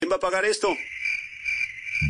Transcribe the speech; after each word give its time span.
¿Quién 0.00 0.10
va 0.10 0.16
a 0.16 0.20
pagar 0.20 0.46
esto? 0.46 0.68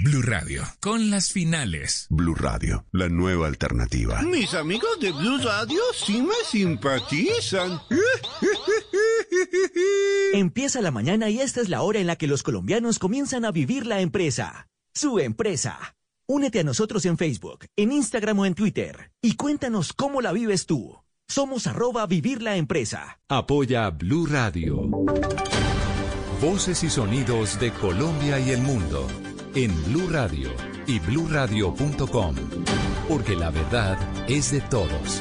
Blue 0.04 0.22
Radio, 0.22 0.62
con 0.78 1.10
las 1.10 1.32
finales. 1.32 2.06
Blue 2.08 2.36
Radio, 2.36 2.86
la 2.92 3.08
nueva 3.08 3.48
alternativa. 3.48 4.22
Mis 4.22 4.54
amigos 4.54 5.00
de 5.00 5.10
Blue 5.10 5.38
Radio 5.38 5.80
sí 5.92 6.22
me 6.22 6.36
simpatizan. 6.48 7.80
Empieza 10.32 10.80
la 10.80 10.92
mañana 10.92 11.30
y 11.30 11.40
esta 11.40 11.60
es 11.60 11.68
la 11.68 11.82
hora 11.82 11.98
en 11.98 12.06
la 12.06 12.14
que 12.14 12.28
los 12.28 12.44
colombianos 12.44 13.00
comienzan 13.00 13.44
a 13.44 13.50
vivir 13.50 13.88
la 13.88 14.00
empresa. 14.00 14.68
Su 14.94 15.18
empresa. 15.18 15.96
Únete 16.28 16.60
a 16.60 16.64
nosotros 16.64 17.04
en 17.06 17.18
Facebook, 17.18 17.66
en 17.74 17.90
Instagram 17.90 18.38
o 18.38 18.46
en 18.46 18.54
Twitter 18.54 19.10
y 19.20 19.34
cuéntanos 19.34 19.92
cómo 19.92 20.20
la 20.20 20.30
vives 20.30 20.66
tú. 20.66 20.96
Somos 21.26 21.66
arroba 21.66 22.06
vivir 22.06 22.40
la 22.40 22.54
empresa. 22.54 23.18
Apoya 23.28 23.90
Blue 23.90 24.26
Radio. 24.26 24.88
Voces 26.40 26.82
y 26.84 26.88
sonidos 26.88 27.60
de 27.60 27.70
Colombia 27.70 28.40
y 28.40 28.52
el 28.52 28.62
mundo 28.62 29.06
en 29.54 29.70
Blue 29.84 30.08
Radio 30.08 30.48
y 30.86 30.98
bluradio.com, 30.98 32.34
porque 33.06 33.36
la 33.36 33.50
verdad 33.50 33.98
es 34.26 34.50
de 34.50 34.62
todos. 34.62 35.20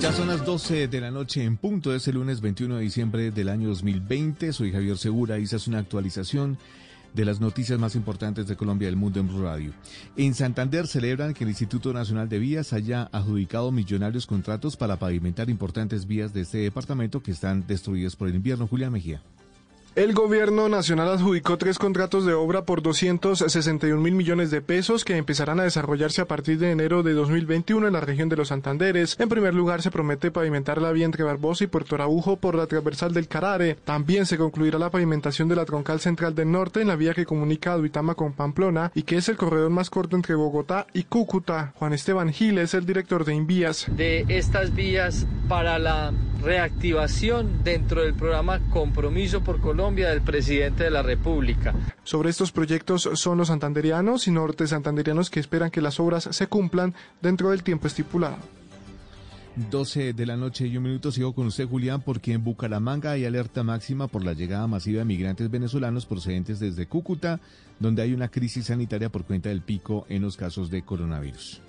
Ya 0.00 0.12
son 0.12 0.26
las 0.26 0.44
12 0.44 0.88
de 0.88 1.00
la 1.00 1.12
noche 1.12 1.44
en 1.44 1.58
punto, 1.58 1.94
es 1.94 2.08
el 2.08 2.16
lunes 2.16 2.40
21 2.40 2.74
de 2.74 2.82
diciembre 2.82 3.30
del 3.30 3.50
año 3.50 3.68
2020. 3.68 4.52
Soy 4.52 4.72
Javier 4.72 4.98
Segura 4.98 5.36
es 5.36 5.68
una 5.68 5.78
actualización 5.78 6.58
de 7.14 7.24
las 7.24 7.40
noticias 7.40 7.78
más 7.78 7.94
importantes 7.94 8.46
de 8.46 8.56
Colombia 8.56 8.86
y 8.86 8.90
del 8.90 8.96
mundo 8.96 9.20
en 9.20 9.28
Blue 9.28 9.42
Radio. 9.42 9.72
En 10.16 10.34
Santander 10.34 10.86
celebran 10.86 11.34
que 11.34 11.44
el 11.44 11.50
Instituto 11.50 11.92
Nacional 11.92 12.28
de 12.28 12.38
Vías 12.38 12.72
haya 12.72 13.08
adjudicado 13.12 13.70
millonarios 13.72 14.26
contratos 14.26 14.76
para 14.76 14.98
pavimentar 14.98 15.50
importantes 15.50 16.06
vías 16.06 16.32
de 16.32 16.42
este 16.42 16.58
departamento 16.58 17.22
que 17.22 17.32
están 17.32 17.66
destruidas 17.66 18.16
por 18.16 18.28
el 18.28 18.34
invierno. 18.34 18.66
Julián 18.66 18.92
Mejía. 18.92 19.22
El 19.94 20.14
gobierno 20.14 20.70
nacional 20.70 21.10
adjudicó 21.10 21.58
tres 21.58 21.78
contratos 21.78 22.24
de 22.24 22.32
obra 22.32 22.64
por 22.64 22.80
261 22.80 24.00
mil 24.00 24.14
millones 24.14 24.50
de 24.50 24.62
pesos 24.62 25.04
que 25.04 25.18
empezarán 25.18 25.60
a 25.60 25.64
desarrollarse 25.64 26.22
a 26.22 26.24
partir 26.24 26.58
de 26.58 26.70
enero 26.70 27.02
de 27.02 27.12
2021 27.12 27.88
en 27.88 27.92
la 27.92 28.00
región 28.00 28.30
de 28.30 28.36
los 28.36 28.48
Santanderes. 28.48 29.20
En 29.20 29.28
primer 29.28 29.52
lugar, 29.52 29.82
se 29.82 29.90
promete 29.90 30.30
pavimentar 30.30 30.80
la 30.80 30.92
vía 30.92 31.04
entre 31.04 31.24
Barbosa 31.24 31.64
y 31.64 31.66
Puerto 31.66 31.94
Araujo 31.94 32.38
por 32.38 32.54
la 32.54 32.66
transversal 32.66 33.12
del 33.12 33.28
Carare. 33.28 33.76
También 33.84 34.24
se 34.24 34.38
concluirá 34.38 34.78
la 34.78 34.88
pavimentación 34.88 35.46
de 35.50 35.56
la 35.56 35.66
troncal 35.66 36.00
central 36.00 36.34
del 36.34 36.50
norte 36.50 36.80
en 36.80 36.88
la 36.88 36.96
vía 36.96 37.12
que 37.12 37.26
comunica 37.26 37.74
a 37.74 37.76
Duitama 37.76 38.14
con 38.14 38.32
Pamplona 38.32 38.92
y 38.94 39.02
que 39.02 39.18
es 39.18 39.28
el 39.28 39.36
corredor 39.36 39.68
más 39.68 39.90
corto 39.90 40.16
entre 40.16 40.36
Bogotá 40.36 40.86
y 40.94 41.02
Cúcuta. 41.02 41.74
Juan 41.76 41.92
Esteban 41.92 42.32
Gil 42.32 42.56
es 42.56 42.72
el 42.72 42.86
director 42.86 43.26
de 43.26 43.34
Invías. 43.34 43.84
De 43.94 44.24
estas 44.28 44.74
vías 44.74 45.26
para 45.50 45.78
la 45.78 46.14
reactivación 46.42 47.62
dentro 47.62 48.02
del 48.02 48.14
programa 48.14 48.58
Compromiso 48.70 49.44
por 49.44 49.60
Colombia 49.60 49.81
del 49.90 50.22
presidente 50.22 50.84
de 50.84 50.90
la 50.92 51.02
República. 51.02 51.74
Sobre 52.04 52.30
estos 52.30 52.52
proyectos 52.52 53.10
son 53.14 53.36
los 53.36 53.48
santanderianos 53.48 54.28
y 54.28 54.30
norte 54.30 54.68
santanderianos 54.68 55.28
que 55.28 55.40
esperan 55.40 55.72
que 55.72 55.80
las 55.80 55.98
obras 55.98 56.28
se 56.30 56.46
cumplan 56.46 56.94
dentro 57.20 57.50
del 57.50 57.64
tiempo 57.64 57.88
estipulado. 57.88 58.36
12 59.56 60.12
de 60.12 60.26
la 60.26 60.36
noche 60.36 60.68
y 60.68 60.76
un 60.76 60.84
minuto 60.84 61.10
sigo 61.10 61.34
con 61.34 61.48
usted 61.48 61.68
Julián 61.68 62.00
porque 62.00 62.32
en 62.32 62.44
Bucaramanga 62.44 63.10
hay 63.10 63.24
alerta 63.24 63.64
máxima 63.64 64.06
por 64.06 64.24
la 64.24 64.34
llegada 64.34 64.68
masiva 64.68 65.00
de 65.00 65.04
migrantes 65.04 65.50
venezolanos 65.50 66.06
procedentes 66.06 66.60
desde 66.60 66.86
Cúcuta, 66.86 67.40
donde 67.80 68.02
hay 68.02 68.14
una 68.14 68.28
crisis 68.28 68.66
sanitaria 68.66 69.10
por 69.10 69.24
cuenta 69.24 69.48
del 69.48 69.62
pico 69.62 70.06
en 70.08 70.22
los 70.22 70.36
casos 70.36 70.70
de 70.70 70.82
coronavirus. 70.82 71.60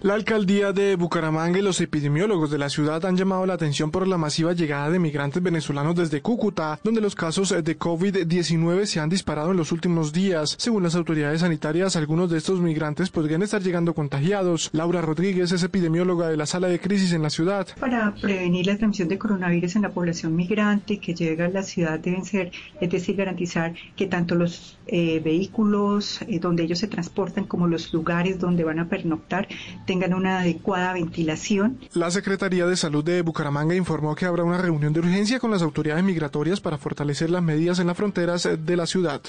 La 0.00 0.14
alcaldía 0.14 0.72
de 0.72 0.94
Bucaramanga 0.94 1.58
y 1.58 1.62
los 1.62 1.80
epidemiólogos 1.80 2.52
de 2.52 2.58
la 2.58 2.68
ciudad 2.68 3.04
han 3.04 3.16
llamado 3.16 3.44
la 3.46 3.54
atención 3.54 3.90
por 3.90 4.06
la 4.06 4.16
masiva 4.16 4.52
llegada 4.52 4.90
de 4.90 5.00
migrantes 5.00 5.42
venezolanos 5.42 5.96
desde 5.96 6.22
Cúcuta, 6.22 6.78
donde 6.84 7.00
los 7.00 7.16
casos 7.16 7.50
de 7.50 7.76
COVID-19 7.76 8.84
se 8.84 9.00
han 9.00 9.08
disparado 9.08 9.50
en 9.50 9.56
los 9.56 9.72
últimos 9.72 10.12
días. 10.12 10.54
Según 10.56 10.84
las 10.84 10.94
autoridades 10.94 11.40
sanitarias, 11.40 11.96
algunos 11.96 12.30
de 12.30 12.38
estos 12.38 12.60
migrantes 12.60 13.10
podrían 13.10 13.42
estar 13.42 13.60
llegando 13.60 13.92
contagiados. 13.92 14.70
Laura 14.72 15.00
Rodríguez 15.00 15.50
es 15.50 15.64
epidemióloga 15.64 16.28
de 16.28 16.36
la 16.36 16.46
sala 16.46 16.68
de 16.68 16.78
crisis 16.78 17.12
en 17.12 17.24
la 17.24 17.30
ciudad. 17.30 17.66
Para 17.80 18.14
prevenir 18.14 18.66
la 18.66 18.76
transmisión 18.76 19.08
de 19.08 19.18
coronavirus 19.18 19.74
en 19.74 19.82
la 19.82 19.90
población 19.90 20.36
migrante 20.36 21.00
que 21.00 21.12
llega 21.12 21.46
a 21.46 21.48
la 21.48 21.64
ciudad 21.64 21.98
deben 21.98 22.24
ser, 22.24 22.52
es 22.80 22.88
decir, 22.88 23.16
garantizar 23.16 23.74
que 23.96 24.06
tanto 24.06 24.36
los 24.36 24.78
eh, 24.86 25.18
vehículos 25.18 26.22
eh, 26.22 26.38
donde 26.38 26.62
ellos 26.62 26.78
se 26.78 26.86
transportan 26.86 27.46
como 27.46 27.66
los 27.66 27.92
lugares 27.92 28.38
donde 28.38 28.62
van 28.62 28.78
a 28.78 28.88
pernoctar 28.88 29.48
tengan 29.88 30.12
una 30.12 30.40
adecuada 30.40 30.92
ventilación. 30.92 31.78
La 31.94 32.10
Secretaría 32.10 32.66
de 32.66 32.76
Salud 32.76 33.02
de 33.02 33.22
Bucaramanga 33.22 33.74
informó 33.74 34.14
que 34.14 34.26
habrá 34.26 34.44
una 34.44 34.58
reunión 34.58 34.92
de 34.92 35.00
urgencia 35.00 35.40
con 35.40 35.50
las 35.50 35.62
autoridades 35.62 36.04
migratorias 36.04 36.60
para 36.60 36.76
fortalecer 36.76 37.30
las 37.30 37.42
medidas 37.42 37.78
en 37.78 37.86
las 37.86 37.96
fronteras 37.96 38.46
de 38.66 38.76
la 38.76 38.86
ciudad. 38.86 39.22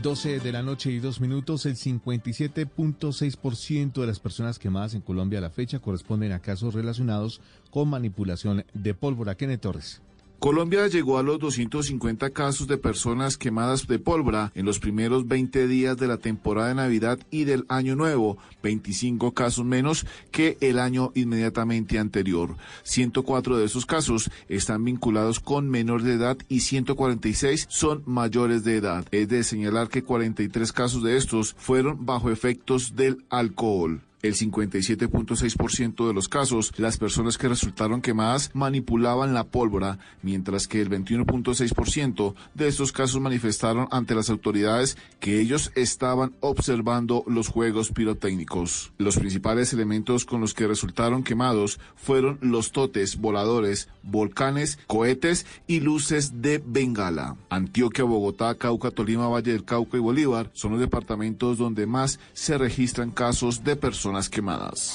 12 0.00 0.40
de 0.40 0.52
la 0.52 0.62
noche 0.62 0.90
y 0.90 1.00
dos 1.00 1.20
minutos, 1.20 1.66
el 1.66 1.76
57.6% 1.76 3.92
de 3.92 4.06
las 4.06 4.20
personas 4.20 4.58
quemadas 4.58 4.94
en 4.94 5.02
Colombia 5.02 5.38
a 5.38 5.42
la 5.42 5.50
fecha 5.50 5.80
corresponden 5.80 6.32
a 6.32 6.38
casos 6.38 6.72
relacionados 6.72 7.42
con 7.70 7.90
manipulación 7.90 8.64
de 8.72 8.94
pólvora. 8.94 9.34
Kenneth 9.34 9.60
Torres. 9.60 10.00
Colombia 10.42 10.88
llegó 10.88 11.18
a 11.18 11.22
los 11.22 11.38
250 11.38 12.30
casos 12.30 12.66
de 12.66 12.76
personas 12.76 13.36
quemadas 13.36 13.86
de 13.86 14.00
pólvora 14.00 14.50
en 14.56 14.66
los 14.66 14.80
primeros 14.80 15.28
20 15.28 15.68
días 15.68 15.96
de 15.96 16.08
la 16.08 16.16
temporada 16.16 16.66
de 16.66 16.74
Navidad 16.74 17.20
y 17.30 17.44
del 17.44 17.64
Año 17.68 17.94
Nuevo, 17.94 18.38
25 18.60 19.34
casos 19.34 19.64
menos 19.64 20.04
que 20.32 20.58
el 20.60 20.80
año 20.80 21.12
inmediatamente 21.14 22.00
anterior. 22.00 22.56
104 22.82 23.56
de 23.56 23.66
esos 23.66 23.86
casos 23.86 24.32
están 24.48 24.84
vinculados 24.84 25.38
con 25.38 25.70
menores 25.70 26.04
de 26.04 26.14
edad 26.14 26.36
y 26.48 26.58
146 26.58 27.68
son 27.70 28.02
mayores 28.04 28.64
de 28.64 28.78
edad. 28.78 29.06
Es 29.12 29.28
de 29.28 29.44
señalar 29.44 29.90
que 29.90 30.02
43 30.02 30.72
casos 30.72 31.04
de 31.04 31.18
estos 31.18 31.54
fueron 31.56 32.04
bajo 32.04 32.32
efectos 32.32 32.96
del 32.96 33.24
alcohol 33.30 34.00
el 34.22 34.34
57.6% 34.34 36.06
de 36.06 36.14
los 36.14 36.28
casos, 36.28 36.72
las 36.78 36.96
personas 36.96 37.38
que 37.38 37.48
resultaron 37.48 38.00
quemadas 38.00 38.50
manipulaban 38.54 39.34
la 39.34 39.44
pólvora, 39.44 39.98
mientras 40.22 40.68
que 40.68 40.80
el 40.80 40.88
21.6% 40.90 42.34
de 42.54 42.68
estos 42.68 42.92
casos 42.92 43.20
manifestaron 43.20 43.88
ante 43.90 44.14
las 44.14 44.30
autoridades 44.30 44.96
que 45.18 45.40
ellos 45.40 45.72
estaban 45.74 46.34
observando 46.40 47.24
los 47.26 47.48
juegos 47.48 47.90
pirotécnicos. 47.90 48.92
Los 48.96 49.18
principales 49.18 49.72
elementos 49.72 50.24
con 50.24 50.40
los 50.40 50.54
que 50.54 50.68
resultaron 50.68 51.24
quemados 51.24 51.80
fueron 51.96 52.38
los 52.40 52.70
totes, 52.70 53.16
voladores, 53.16 53.88
volcanes, 54.04 54.78
cohetes 54.86 55.46
y 55.66 55.80
luces 55.80 56.42
de 56.42 56.62
Bengala. 56.64 57.36
Antioquia, 57.50 58.04
Bogotá, 58.04 58.54
Cauca, 58.54 58.90
Tolima, 58.92 59.28
Valle 59.28 59.52
del 59.52 59.64
Cauca 59.64 59.96
y 59.96 60.00
Bolívar 60.00 60.50
son 60.52 60.72
los 60.72 60.80
departamentos 60.80 61.58
donde 61.58 61.86
más 61.86 62.20
se 62.32 62.56
registran 62.56 63.10
casos 63.10 63.64
de 63.64 63.74
personas 63.76 64.11
quemadas. 64.28 64.94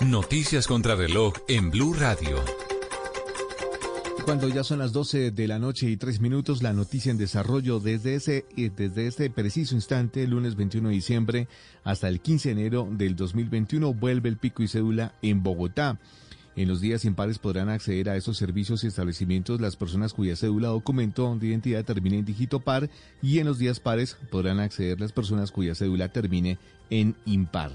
Noticias 0.00 0.66
contra 0.66 0.94
reloj 0.94 1.34
en 1.48 1.70
Blue 1.70 1.94
Radio. 1.94 2.36
Cuando 4.24 4.46
ya 4.48 4.62
son 4.62 4.80
las 4.80 4.92
12 4.92 5.30
de 5.30 5.48
la 5.48 5.58
noche 5.58 5.88
y 5.88 5.96
3 5.96 6.20
minutos, 6.20 6.62
la 6.62 6.74
noticia 6.74 7.10
en 7.10 7.16
desarrollo 7.16 7.80
desde 7.80 8.14
ese 8.14 8.44
desde 8.76 9.06
este 9.06 9.30
preciso 9.30 9.74
instante, 9.74 10.26
lunes 10.26 10.54
21 10.54 10.90
de 10.90 10.94
diciembre 10.94 11.48
hasta 11.82 12.08
el 12.08 12.20
15 12.20 12.50
de 12.50 12.60
enero 12.60 12.88
del 12.90 13.16
2021, 13.16 13.94
vuelve 13.94 14.28
el 14.28 14.36
pico 14.36 14.62
y 14.62 14.68
cédula 14.68 15.14
en 15.22 15.42
Bogotá. 15.42 15.98
En 16.58 16.66
los 16.66 16.80
días 16.80 17.04
impares 17.04 17.38
podrán 17.38 17.68
acceder 17.68 18.10
a 18.10 18.16
esos 18.16 18.36
servicios 18.36 18.82
y 18.82 18.88
establecimientos 18.88 19.60
las 19.60 19.76
personas 19.76 20.12
cuya 20.12 20.34
cédula 20.34 20.72
o 20.72 20.74
documento 20.74 21.32
de 21.36 21.46
identidad 21.46 21.84
termine 21.84 22.18
en 22.18 22.24
dígito 22.24 22.58
par 22.58 22.90
y 23.22 23.38
en 23.38 23.46
los 23.46 23.58
días 23.58 23.78
pares 23.78 24.16
podrán 24.28 24.58
acceder 24.58 24.98
las 24.98 25.12
personas 25.12 25.52
cuya 25.52 25.76
cédula 25.76 26.08
termine 26.08 26.58
en 26.90 27.14
impar. 27.26 27.70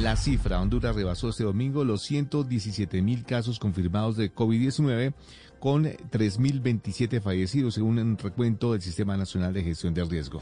La 0.00 0.16
cifra, 0.16 0.58
Honduras 0.62 0.96
rebasó 0.96 1.28
este 1.28 1.44
domingo 1.44 1.84
los 1.84 2.00
117 2.00 3.02
mil 3.02 3.24
casos 3.24 3.58
confirmados 3.58 4.16
de 4.16 4.34
COVID-19 4.34 5.12
con 5.58 5.84
3.027 5.84 7.20
fallecidos 7.20 7.74
según 7.74 7.98
un 7.98 8.16
recuento 8.16 8.72
del 8.72 8.80
Sistema 8.80 9.18
Nacional 9.18 9.52
de 9.52 9.64
Gestión 9.64 9.92
del 9.92 10.08
Riesgo. 10.08 10.40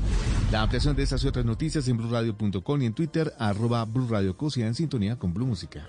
La 0.52 0.62
ampliación 0.62 0.94
de 0.94 1.02
estas 1.02 1.24
y 1.24 1.26
otras 1.26 1.44
noticias 1.44 1.88
en 1.88 1.96
blurradio.com 1.96 2.82
y 2.82 2.86
en 2.86 2.92
Twitter 2.92 3.32
arroba 3.40 3.84
blurradioco 3.86 4.50
en 4.54 4.74
sintonía 4.76 5.16
con 5.16 5.34
Blue 5.34 5.46
Música. 5.46 5.88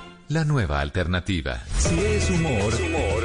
la 0.31 0.45
nueva 0.45 0.79
alternativa. 0.79 1.59
Si 1.77 1.99
es 1.99 2.29
humor, 2.29 2.73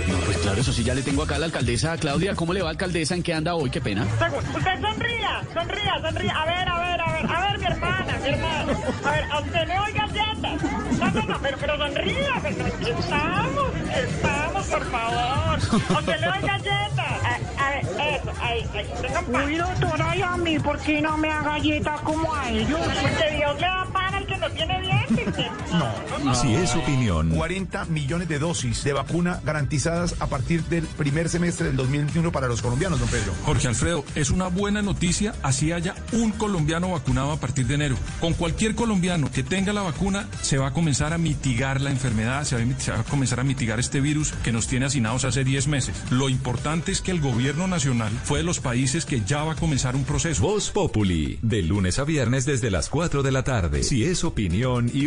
No, 0.08 0.14
pues 0.24 0.38
claro, 0.38 0.60
eso 0.60 0.72
sí, 0.72 0.82
ya 0.82 0.92
le 0.94 1.02
tengo 1.02 1.22
acá 1.22 1.36
a 1.36 1.38
la 1.38 1.46
alcaldesa 1.46 1.96
Claudia. 1.98 2.34
¿Cómo 2.34 2.52
le 2.52 2.62
va, 2.62 2.70
alcaldesa? 2.70 3.14
¿En 3.14 3.22
qué 3.22 3.32
anda 3.32 3.54
hoy? 3.54 3.70
Qué 3.70 3.80
pena. 3.80 4.04
Usted 4.04 4.80
sonría, 4.80 5.42
sonría, 5.54 5.94
sonría. 6.02 6.32
A 6.36 6.46
ver, 6.46 6.68
a 6.68 6.78
ver, 6.80 7.00
a 7.00 7.12
ver, 7.12 7.26
a 7.30 7.40
ver, 7.46 7.58
mi 7.60 7.66
hermana, 7.66 8.18
mi 8.22 8.28
hermana. 8.28 8.72
A 9.04 9.10
ver, 9.12 9.24
a 9.30 9.40
usted 9.40 9.66
le 9.68 9.76
doy 9.76 9.92
galletas. 9.92 10.62
No, 10.98 11.10
no, 11.10 11.26
no, 11.26 11.38
pero, 11.42 11.58
pero 11.58 11.76
sonría, 11.78 12.32
pero 12.42 12.66
estamos, 12.66 13.70
estamos, 13.94 14.66
por 14.66 14.90
favor. 14.90 15.58
A 15.96 15.98
usted 16.00 16.20
le 16.20 16.26
doy 16.26 16.40
galletas. 16.42 16.98
A, 16.98 17.66
a 17.66 17.70
ver, 17.70 17.84
eso, 17.84 18.32
ahí, 18.40 18.66
ahí. 18.74 19.46
Uy, 19.46 19.56
doctora, 19.56 20.16
¿y 20.16 20.22
a 20.22 20.36
mí 20.36 20.58
por 20.58 20.78
qué 20.80 21.00
no 21.00 21.16
me 21.16 21.28
da 21.28 21.42
galletas 21.42 22.00
como 22.00 22.34
a 22.34 22.50
ellos? 22.50 22.80
Porque 22.80 23.36
Dios 23.36 23.60
le 23.60 23.66
dientes. 25.34 25.72
No. 25.72 26.34
Si 26.34 26.54
es 26.54 26.74
opinión, 26.74 27.30
40 27.30 27.86
millones 27.86 28.28
de 28.28 28.38
dosis 28.38 28.84
de 28.84 28.92
vacuna 28.92 29.40
garantizadas 29.44 30.14
a 30.20 30.26
partir 30.26 30.64
del 30.64 30.84
primer 30.84 31.28
semestre 31.28 31.68
del 31.68 31.76
2021 31.76 32.32
para 32.32 32.48
los 32.48 32.62
colombianos, 32.62 33.00
don 33.00 33.08
Pedro. 33.08 33.32
Jorge 33.44 33.68
Alfredo, 33.68 34.04
es 34.14 34.30
una 34.30 34.48
buena 34.48 34.82
noticia 34.82 35.34
así 35.42 35.72
haya 35.72 35.94
un 36.12 36.32
colombiano 36.32 36.90
vacunado 36.90 37.32
a 37.32 37.40
partir 37.40 37.66
de 37.66 37.74
enero. 37.74 37.96
Con 38.20 38.34
cualquier 38.34 38.74
colombiano 38.74 39.30
que 39.30 39.42
tenga 39.42 39.72
la 39.72 39.82
vacuna 39.82 40.28
se 40.42 40.58
va 40.58 40.68
a 40.68 40.72
comenzar 40.72 41.12
a 41.12 41.18
mitigar 41.18 41.80
la 41.80 41.90
enfermedad, 41.90 42.44
se 42.44 42.56
va 42.56 42.62
a, 42.62 42.80
se 42.80 42.90
va 42.90 43.00
a 43.00 43.04
comenzar 43.04 43.40
a 43.40 43.44
mitigar 43.44 43.80
este 43.80 44.00
virus 44.00 44.32
que 44.44 44.52
nos 44.52 44.66
tiene 44.66 44.86
hacinados 44.86 45.24
hace 45.24 45.44
10 45.44 45.68
meses. 45.68 45.96
Lo 46.10 46.28
importante 46.28 46.92
es 46.92 47.00
que 47.00 47.10
el 47.10 47.20
gobierno 47.20 47.66
nacional 47.66 48.12
fue 48.24 48.38
de 48.38 48.44
los 48.44 48.60
países 48.60 49.06
que 49.06 49.22
ya 49.22 49.44
va 49.44 49.52
a 49.52 49.56
comenzar 49.56 49.96
un 49.96 50.04
proceso. 50.04 50.42
Voz 50.42 50.70
Populi, 50.70 51.38
de 51.42 51.62
lunes 51.62 51.98
a 51.98 52.04
viernes 52.04 52.44
desde 52.44 52.70
las 52.70 52.88
4 52.88 53.22
de 53.22 53.32
la 53.32 53.44
tarde. 53.44 53.82
Si 53.82 54.04
es 54.04 54.24
opinión 54.24 54.90
y 54.92 55.06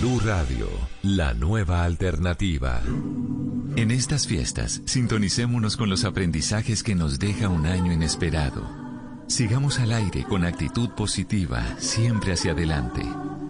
Blue 0.00 0.18
Radio, 0.24 0.66
la 1.02 1.34
nueva 1.34 1.84
alternativa. 1.84 2.80
En 3.76 3.90
estas 3.90 4.26
fiestas, 4.26 4.80
sintonicémonos 4.86 5.76
con 5.76 5.90
los 5.90 6.04
aprendizajes 6.04 6.82
que 6.82 6.94
nos 6.94 7.18
deja 7.18 7.50
un 7.50 7.66
año 7.66 7.92
inesperado. 7.92 8.66
Sigamos 9.26 9.78
al 9.78 9.92
aire 9.92 10.24
con 10.24 10.46
actitud 10.46 10.88
positiva, 10.90 11.62
siempre 11.78 12.32
hacia 12.32 12.52
adelante. 12.52 13.02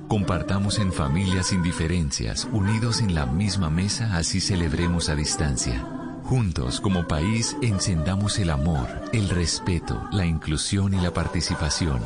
Compartamos 0.08 0.80
en 0.80 0.92
familias 0.92 1.46
sin 1.46 1.62
diferencias, 1.62 2.48
unidos 2.50 3.00
en 3.00 3.14
la 3.14 3.26
misma 3.26 3.70
mesa, 3.70 4.16
así 4.16 4.40
celebremos 4.40 5.08
a 5.08 5.14
distancia. 5.14 5.86
Juntos, 6.24 6.80
como 6.80 7.06
país, 7.06 7.56
encendamos 7.62 8.40
el 8.40 8.50
amor, 8.50 8.88
el 9.12 9.28
respeto, 9.28 10.08
la 10.10 10.26
inclusión 10.26 10.94
y 10.94 11.00
la 11.00 11.14
participación. 11.14 12.00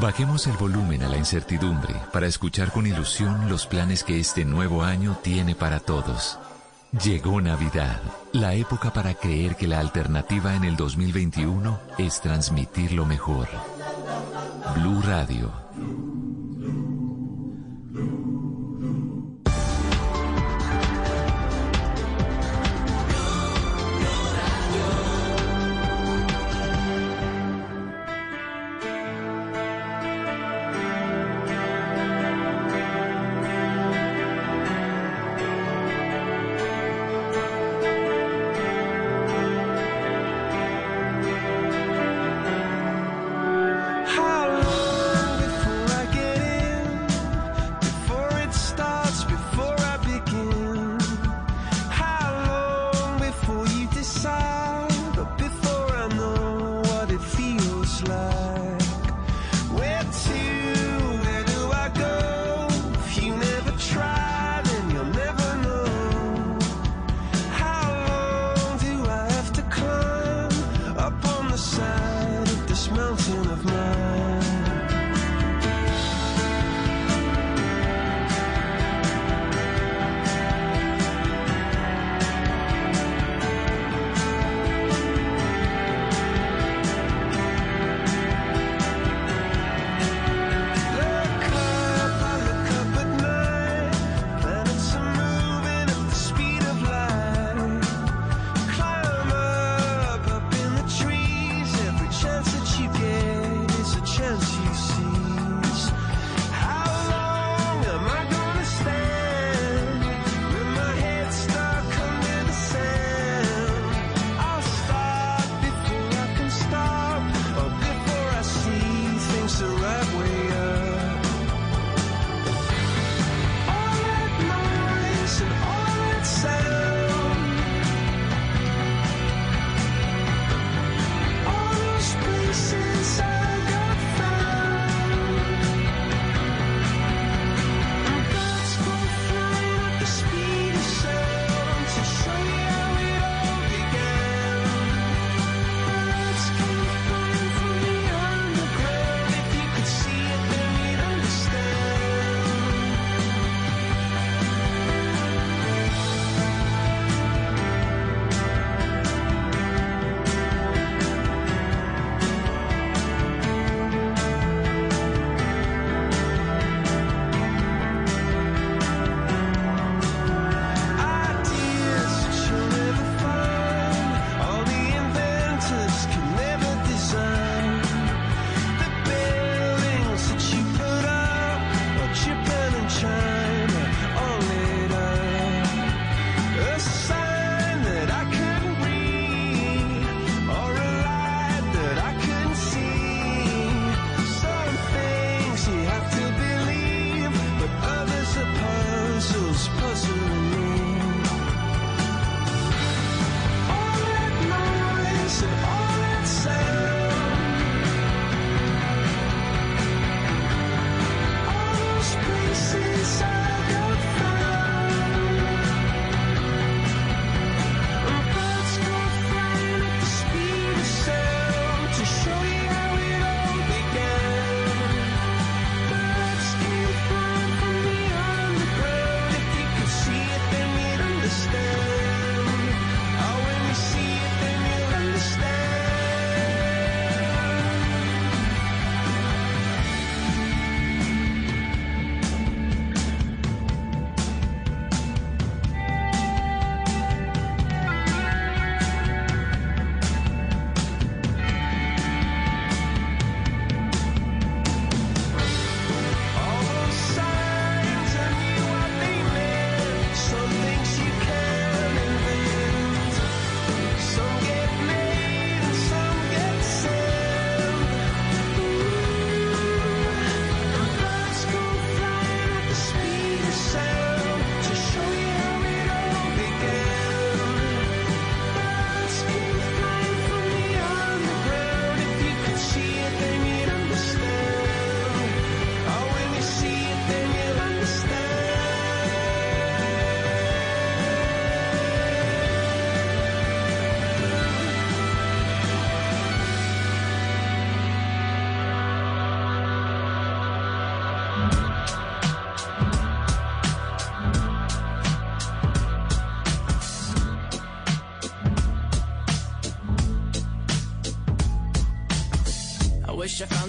Bajemos 0.00 0.46
el 0.46 0.56
volumen 0.56 1.02
a 1.02 1.08
la 1.08 1.16
incertidumbre 1.16 1.94
para 2.12 2.26
escuchar 2.26 2.72
con 2.72 2.86
ilusión 2.86 3.48
los 3.48 3.66
planes 3.66 4.02
que 4.04 4.18
este 4.18 4.44
nuevo 4.44 4.82
año 4.82 5.16
tiene 5.22 5.54
para 5.54 5.80
todos. 5.80 6.38
Llegó 7.04 7.40
Navidad, 7.40 8.00
la 8.32 8.54
época 8.54 8.92
para 8.92 9.14
creer 9.14 9.56
que 9.56 9.66
la 9.66 9.80
alternativa 9.80 10.54
en 10.54 10.64
el 10.64 10.76
2021 10.76 11.78
es 11.98 12.20
transmitir 12.20 12.92
lo 12.92 13.06
mejor. 13.06 13.48
Blue 14.74 15.02
Radio. 15.02 15.52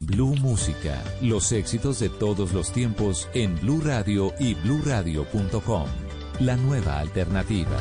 Blue 0.00 0.36
Música, 0.36 1.02
los 1.20 1.50
éxitos 1.52 1.98
de 1.98 2.08
todos 2.08 2.52
los 2.52 2.72
tiempos 2.72 3.28
en 3.34 3.58
Blue 3.60 3.80
Radio 3.82 4.32
y 4.38 4.54
bluradio.com. 4.54 5.86
La 6.40 6.56
nueva 6.56 6.98
alternativa. 6.98 7.78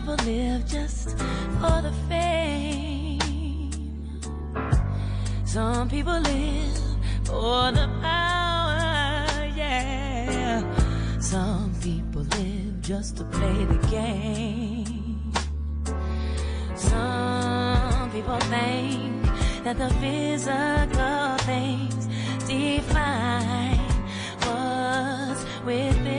People 0.00 0.16
live 0.24 0.66
just 0.66 1.10
for 1.60 1.82
the 1.82 1.92
fame. 2.08 3.20
Some 5.44 5.88
people 5.90 6.18
live 6.20 6.78
for 7.24 7.70
the 7.72 7.86
power, 8.00 9.46
yeah. 9.56 10.62
Some 11.20 11.74
people 11.82 12.22
live 12.22 12.80
just 12.80 13.18
to 13.18 13.24
play 13.24 13.64
the 13.66 13.86
game. 13.88 15.32
Some 16.76 18.10
people 18.10 18.38
think 18.48 19.24
that 19.64 19.76
the 19.76 19.90
physical 20.00 21.36
things 21.44 22.06
define 22.46 23.78
what's 24.46 25.44
within. 25.66 26.09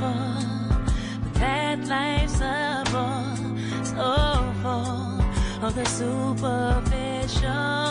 But 0.00 1.34
that 1.34 1.78
life's 1.86 2.40
a 2.40 2.82
bore 2.92 3.36
so 3.84 4.52
full 4.62 5.20
of 5.66 5.74
the 5.74 5.84
superficial. 5.84 7.85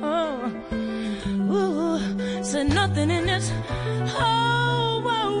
Oh, 0.00 0.52
ooh, 1.50 2.42
so 2.44 2.62
nothing 2.62 3.10
in 3.10 3.26
this 3.26 3.50
whole 4.12 5.02
world 5.02 5.40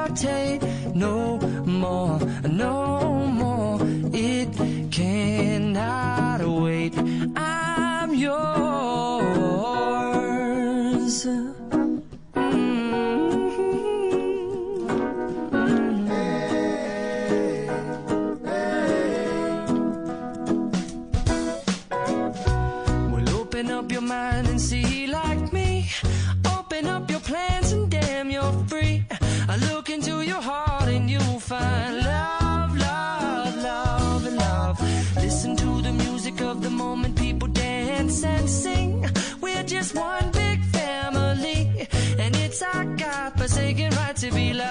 God-forsaken 43.41 43.89
right 43.95 44.15
to 44.17 44.31
be 44.31 44.53
loved, 44.53 44.70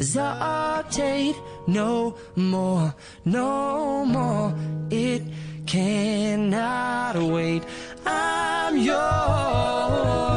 hesitate 0.00 1.36
no 1.66 2.16
more, 2.34 2.94
no 3.26 4.04
more. 4.06 4.54
It 4.90 5.22
cannot 5.66 7.16
wait. 7.16 7.62
I'm 8.06 8.78
yours. 8.78 10.29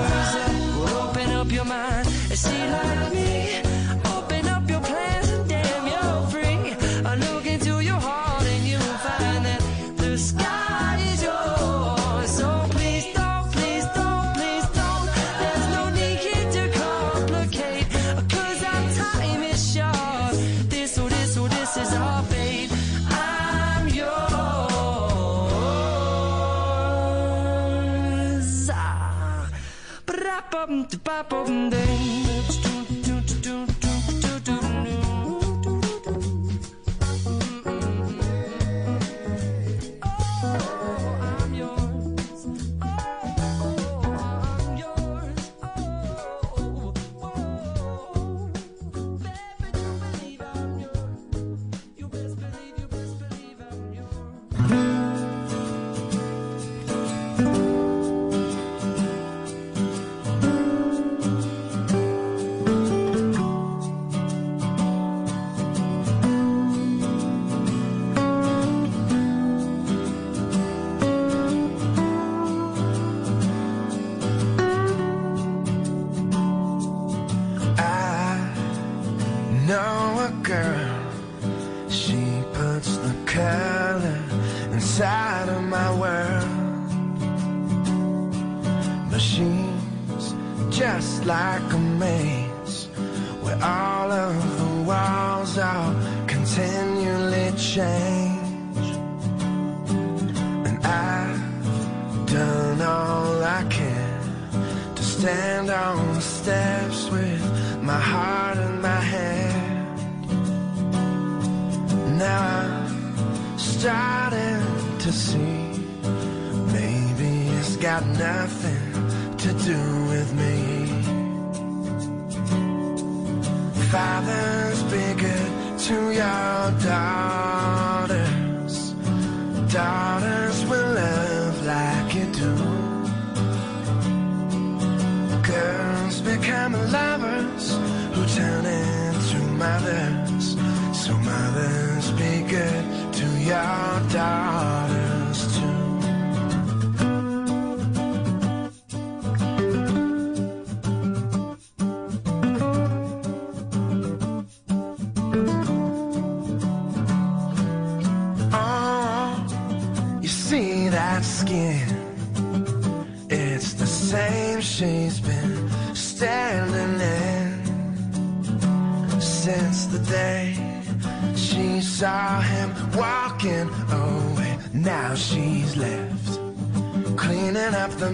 Ba-da-bum-da-ba-bum-ding. 31.13 31.82
I 31.82 31.82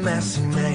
messy 0.03 0.41
man. 0.41 0.68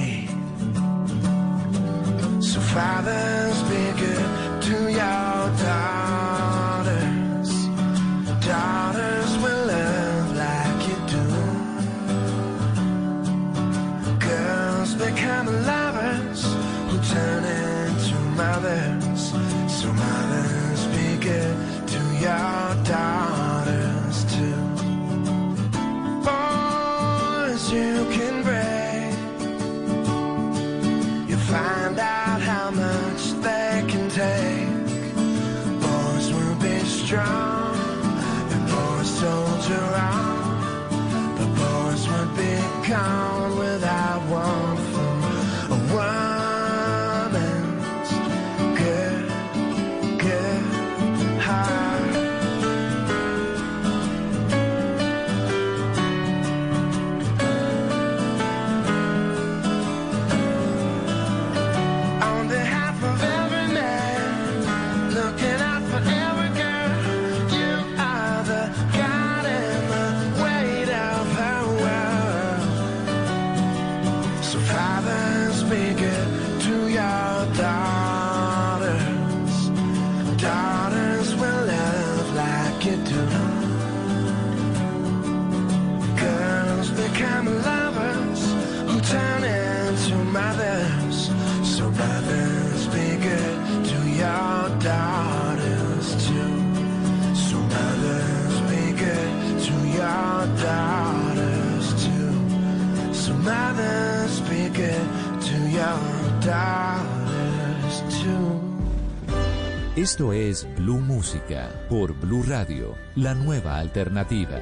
Esto 110.15 110.31
es 110.31 110.65
Blue 110.77 111.01
Música 111.01 111.69
por 111.89 112.13
Blue 112.13 112.41
Radio, 112.47 112.95
la 113.15 113.33
nueva 113.33 113.77
alternativa. 113.77 114.61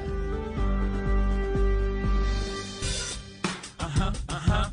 Uh-huh, 3.78 3.86
uh-huh. 3.86 4.12
Ajá, 4.26 4.72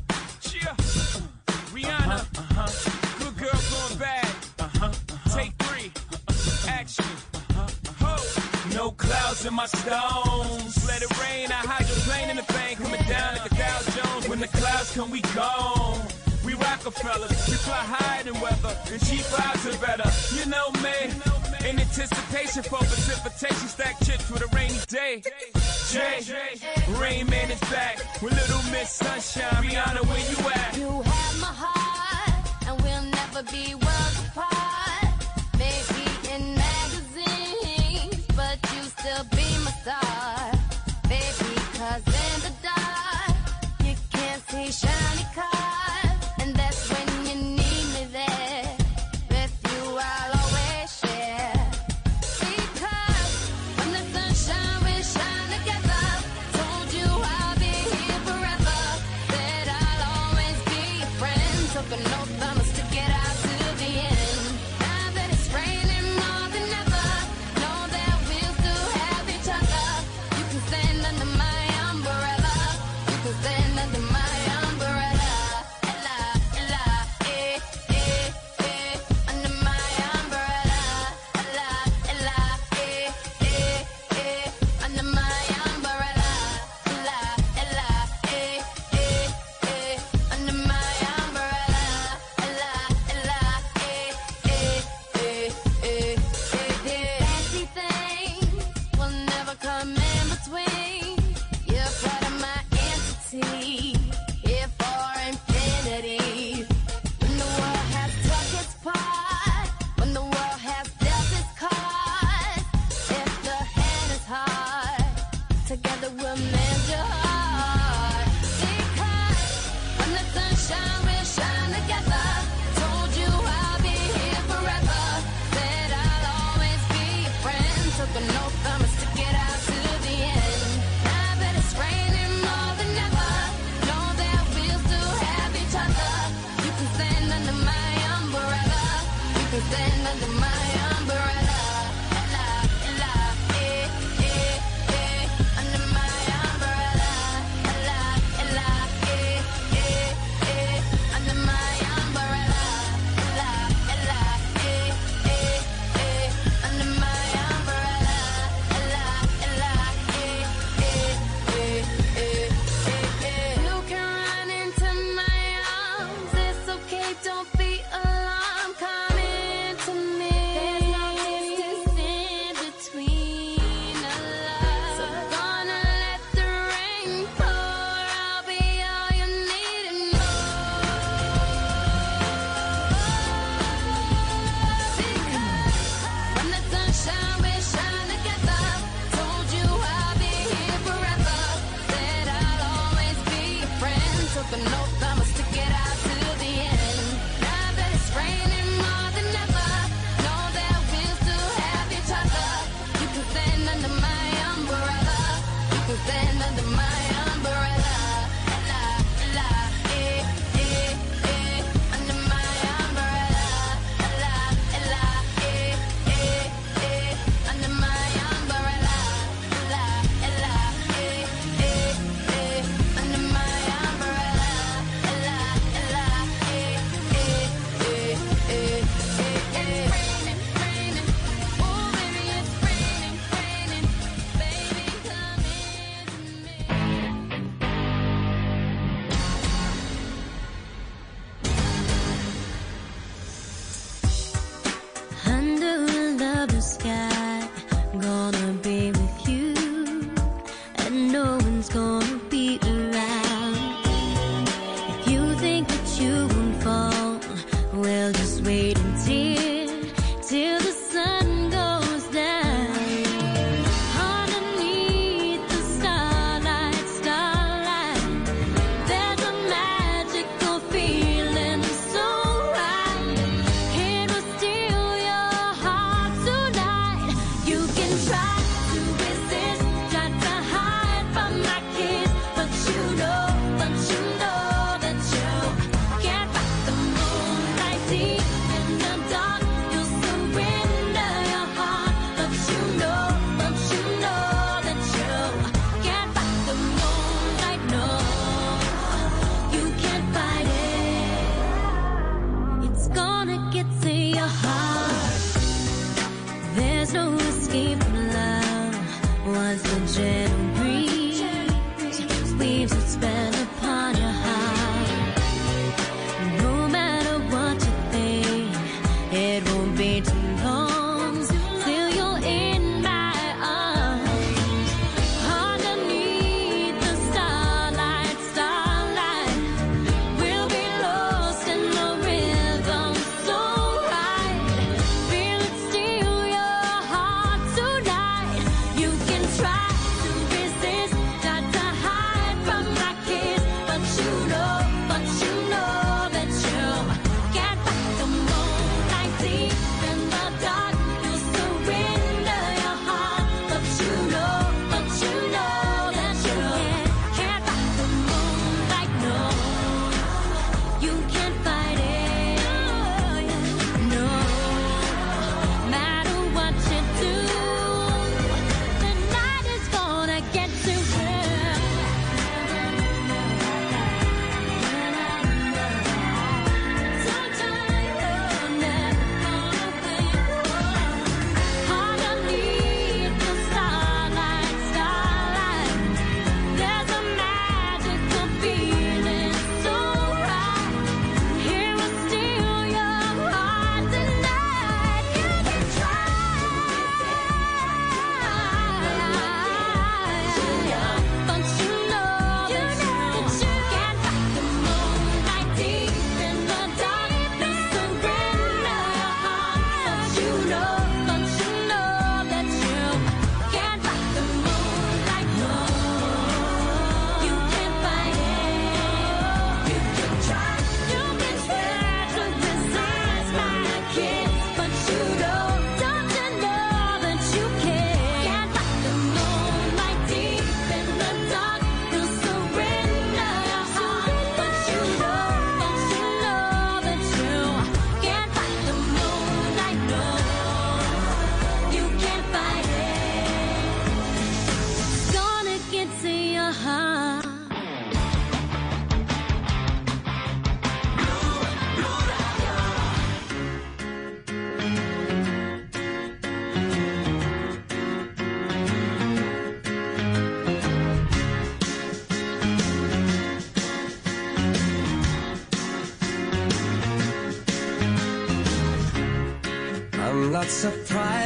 Rihanna, 1.72 2.16
uh-huh. 2.16 2.66
good 3.20 3.36
girl 3.38 3.60
going. 3.70 4.92
Take 5.32 5.54
three, 5.58 5.92
action. 6.66 7.06
No 8.74 8.90
clouds 8.90 9.46
in 9.46 9.54
my 9.54 9.66
stones. 9.66 10.84
Let 10.88 11.02
it 11.02 11.16
rain, 11.22 11.52
I 11.52 11.62
hide 11.62 11.86
your 11.86 11.98
plane 11.98 12.28
in 12.28 12.36
the 12.38 12.52
bank. 12.52 12.80
Coming 12.80 13.06
down 13.08 13.36
like 13.36 13.52
a 13.52 13.54
Dow 13.54 13.78
Jones. 13.94 14.28
When 14.28 14.40
the 14.40 14.48
clouds 14.48 14.92
come, 14.96 15.12
we 15.12 15.20
gone. 15.32 16.00
We 16.44 16.54
Rockefellers, 16.54 17.30
we 17.48 17.54
fly 17.54 17.76
higher 17.76 18.24
than 18.24 18.34
weather. 18.40 18.76
The 18.90 18.98
G5s 18.98 19.72
are 19.72 19.78
better. 19.78 19.91
mailman. 20.80 21.64
In 21.68 21.78
anticipation 21.78 22.62
for 22.62 22.78
precipitation, 22.78 23.68
stack 23.68 23.98
chips 24.04 24.24
for 24.24 24.38
the 24.38 24.48
rainy 24.54 24.78
day. 24.88 25.22
Jay, 25.90 26.20
Rain 26.98 27.26
Man 27.28 27.50
is 27.50 27.60
back 27.60 27.98
with 28.22 28.32
Little 28.32 28.62
Miss 28.72 28.90
Sunshine. 28.90 29.62
Rihanna, 29.62 30.02
where 30.06 30.18
you 30.30 30.50
at? 30.50 30.76
You 30.76 31.02
have 31.02 31.40
my 31.40 31.46
heart. 31.46 31.81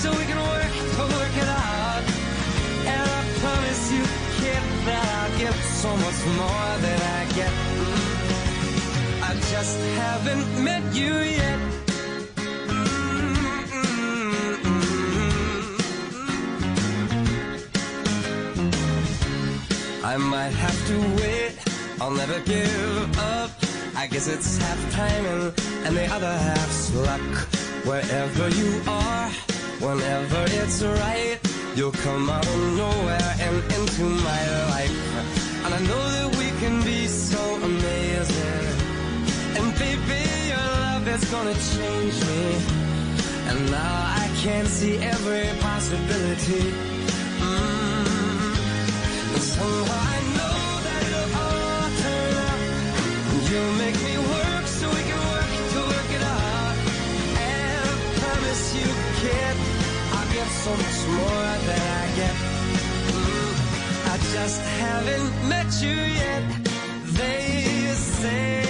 So 0.00 0.10
we 0.10 0.24
can 0.24 0.38
work 0.38 0.72
to 0.96 1.02
work 1.16 1.34
it 1.36 1.48
out. 1.48 2.02
And 2.92 3.02
I 3.18 3.22
promise 3.42 3.92
you, 3.92 4.02
kid, 4.40 4.62
that 4.86 5.04
I'll 5.18 5.38
give 5.38 5.58
so 5.82 5.90
much 6.04 6.20
more 6.40 6.70
than 6.84 6.98
I 7.18 7.22
get. 7.38 7.52
I 9.28 9.32
just 9.52 9.78
haven't 10.00 10.64
met 10.64 10.84
you 10.94 11.14
yet. 11.40 11.58
I 20.02 20.16
might 20.16 20.54
have 20.64 20.78
to 20.88 20.96
wait, 21.20 21.54
I'll 22.00 22.16
never 22.22 22.40
give 22.40 23.18
up. 23.18 23.50
I 23.94 24.06
guess 24.06 24.28
it's 24.28 24.56
half 24.56 24.92
timing 24.92 25.52
and 25.84 25.96
the 25.96 26.06
other 26.06 26.32
half's 26.48 26.94
luck. 26.94 27.59
Wherever 27.84 28.48
you 28.50 28.82
are, 28.86 29.28
whenever 29.80 30.44
it's 30.60 30.82
right, 30.82 31.38
you'll 31.74 31.92
come 31.92 32.28
out 32.28 32.46
of 32.46 32.76
nowhere 32.76 33.34
and 33.40 33.56
into 33.72 34.04
my 34.04 34.42
life. 34.68 34.96
And 35.64 35.74
I 35.74 35.80
know 35.88 36.04
that 36.16 36.36
we 36.36 36.48
can 36.60 36.82
be 36.84 37.06
so 37.06 37.42
amazing. 37.56 38.66
And 39.58 39.68
baby, 39.78 40.22
your 40.52 40.66
love 40.84 41.08
is 41.08 41.24
gonna 41.30 41.54
change 41.74 42.16
me. 42.30 42.44
And 43.48 43.70
now 43.70 44.14
I 44.22 44.30
can 44.42 44.66
see 44.66 44.98
every 44.98 45.48
possibility. 45.60 46.64
Mm. 47.40 48.54
And 49.32 49.42
somehow 49.42 50.00
I 50.14 50.20
know 50.36 50.58
that 50.86 51.00
it'll 51.08 51.36
all 51.44 51.88
turn 52.02 52.32
out. 52.46 52.60
You 53.50 53.62
make 53.82 53.98
me 54.04 54.19
get 60.40 60.52
so 60.64 60.70
much 60.70 61.00
more 61.18 61.50
than 61.68 61.82
I 62.00 62.06
get. 62.20 62.36
Mm. 63.16 63.52
I 64.12 64.16
just 64.36 64.60
haven't 64.82 65.32
met 65.52 65.70
you 65.84 65.98
yet. 66.22 66.44
They 67.18 67.92
say 68.20 68.69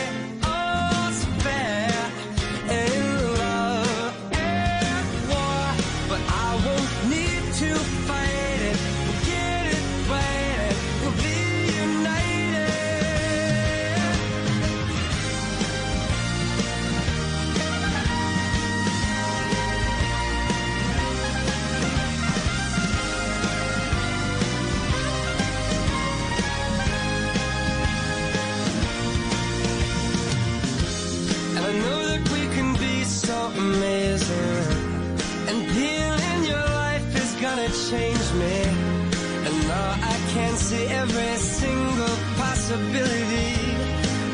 see 40.70 40.86
every 40.86 41.36
single 41.36 42.16
possibility. 42.42 43.52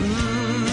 Mm. 0.05 0.67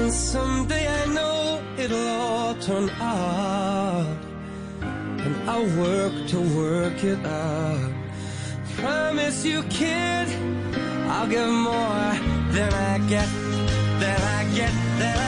And 0.00 0.12
someday 0.12 0.84
I 1.00 1.04
know 1.16 1.60
it'll 1.82 2.10
all 2.22 2.54
turn 2.66 2.86
out. 3.00 4.16
And 5.24 5.34
I'll 5.50 5.70
work 5.84 6.14
to 6.32 6.38
work 6.62 6.98
it 7.02 7.20
out. 7.26 7.92
Promise 8.76 9.44
you, 9.50 9.58
kid, 9.64 10.28
I'll 11.12 11.28
give 11.34 11.50
more 11.70 12.12
than 12.56 12.70
I 12.92 12.94
get, 13.12 13.28
than 14.02 14.18
I 14.38 14.40
get, 14.58 14.72
than 15.00 15.16
I 15.18 15.27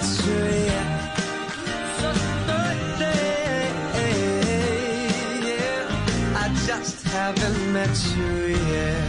I 7.71 7.73
met 7.73 8.15
you, 8.17 8.47
yeah. 8.73 9.00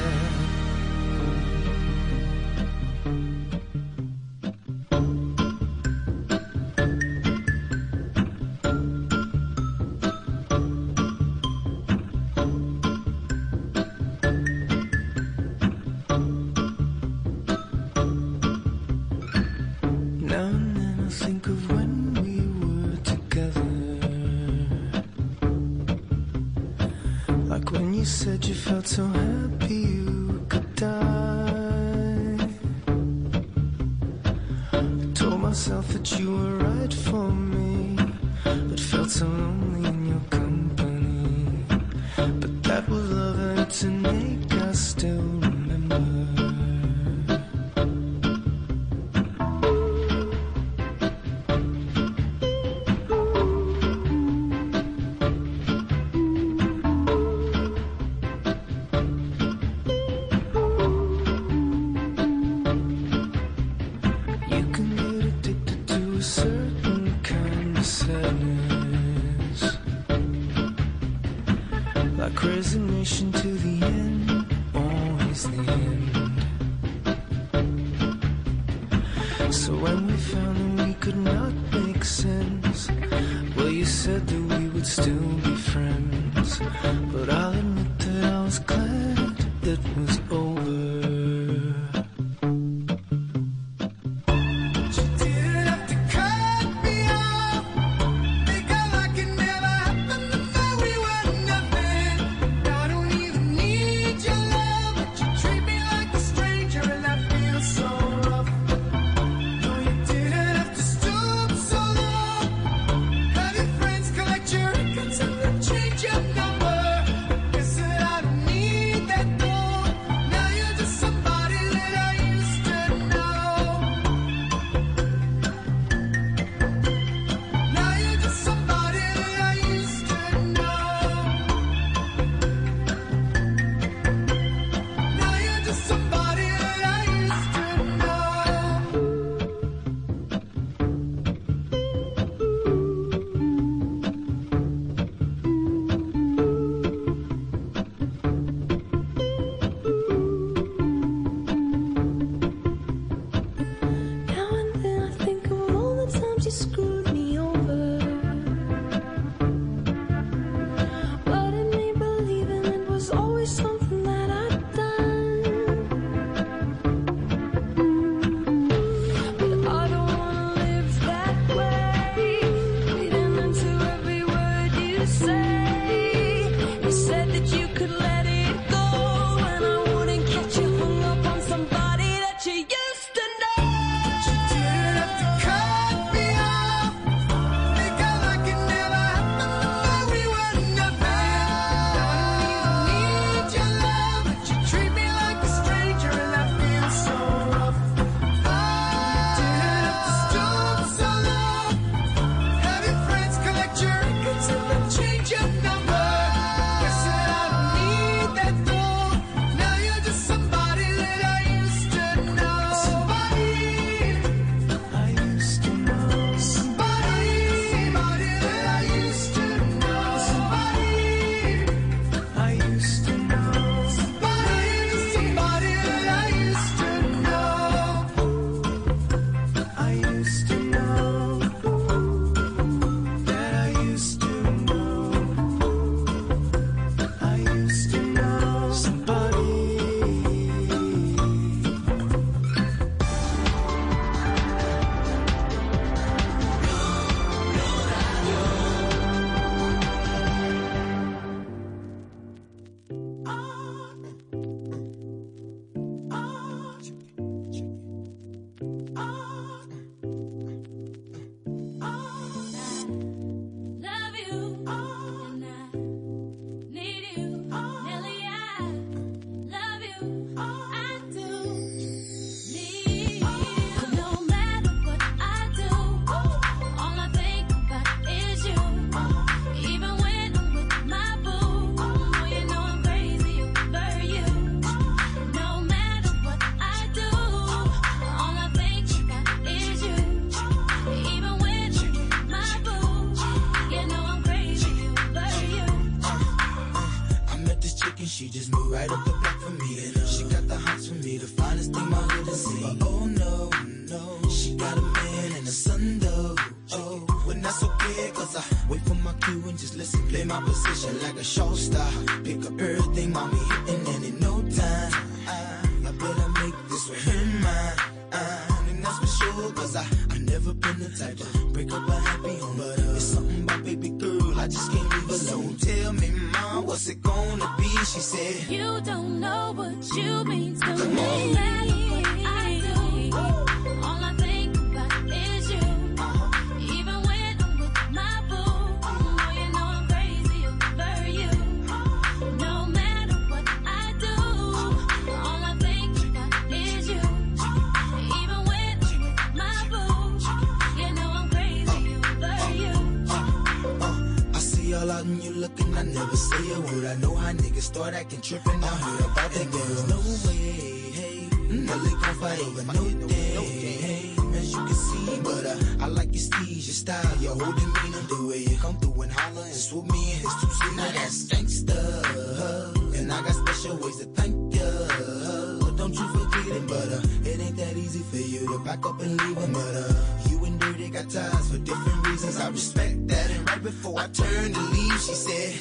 respect 382.53 383.09
that. 383.09 383.31
And 383.31 383.49
right 383.49 383.63
before 383.63 383.99
I 383.99 384.07
turned 384.09 384.55
to 384.55 384.61
leave, 384.61 385.01
she 385.01 385.15
said, 385.15 385.53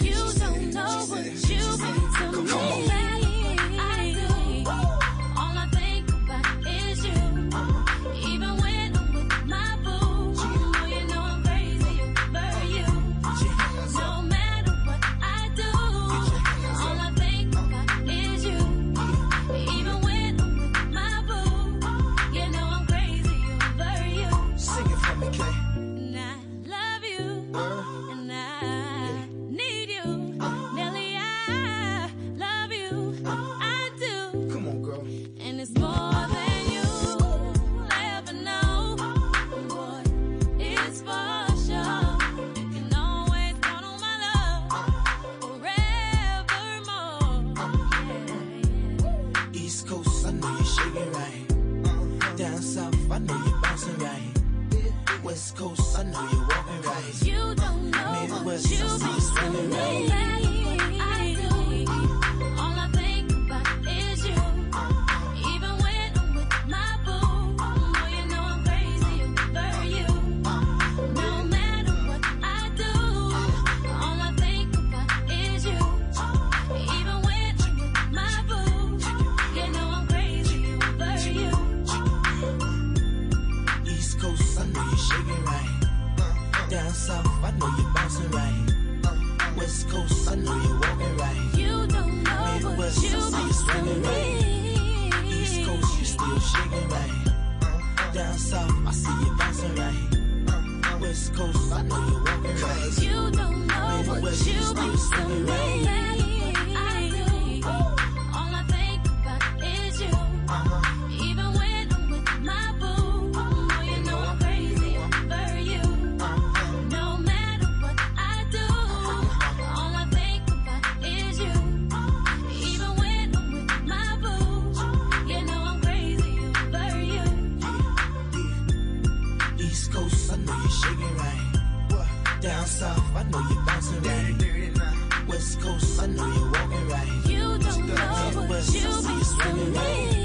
East 129.72 129.94
Coast, 129.94 130.32
I 130.34 130.36
know 130.36 130.58
you're 130.58 130.70
shaking 130.70 131.16
right. 131.16 132.42
Down 132.42 132.66
south, 132.66 133.16
I 133.16 133.24
know 133.24 133.40
you're 133.50 133.66
bouncing 133.66 134.02
right. 134.04 135.28
West 135.30 135.62
Coast, 135.62 136.02
I 136.02 136.08
know 136.08 136.28
you're 136.28 136.52
walking 136.52 136.88
right. 136.90 137.08
You 137.26 137.40
don't 137.40 137.88
know 137.88 138.32
what 138.36 138.50
West, 138.50 138.76
you 138.76 138.82
mean. 138.82 139.74
Right. 139.74 140.16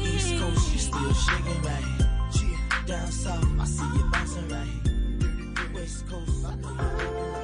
East 0.00 0.40
Coast, 0.40 0.72
you 0.72 0.78
still 0.80 1.14
shaking 1.14 1.62
right. 1.62 2.86
Down 2.86 3.12
south, 3.12 3.60
I 3.60 3.64
see 3.64 3.90
you 3.96 4.10
bouncing 4.10 4.48
right. 4.48 5.72
West 5.72 6.08
Coast, 6.08 6.44
I 6.44 6.54
know 6.56 6.70
you're 6.70 7.14
walking 7.14 7.32
right. 7.32 7.43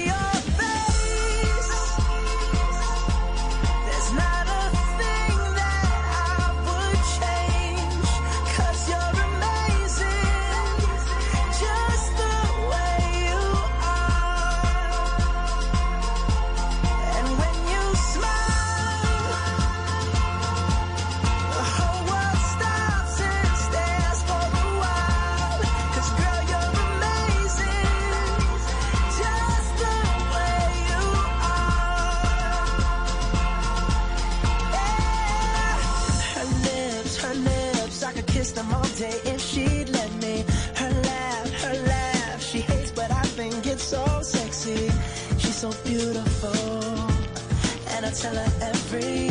tell 48.21 48.35
her 48.35 48.53
every 48.61 49.30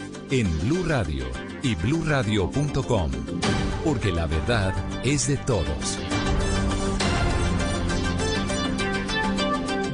en 0.31 0.47
Blue 0.61 0.83
Radio 0.87 1.25
y 1.61 1.75
bluradio.com, 1.75 3.11
porque 3.83 4.13
la 4.13 4.27
verdad 4.27 4.73
es 5.03 5.27
de 5.27 5.35
todos. 5.35 5.99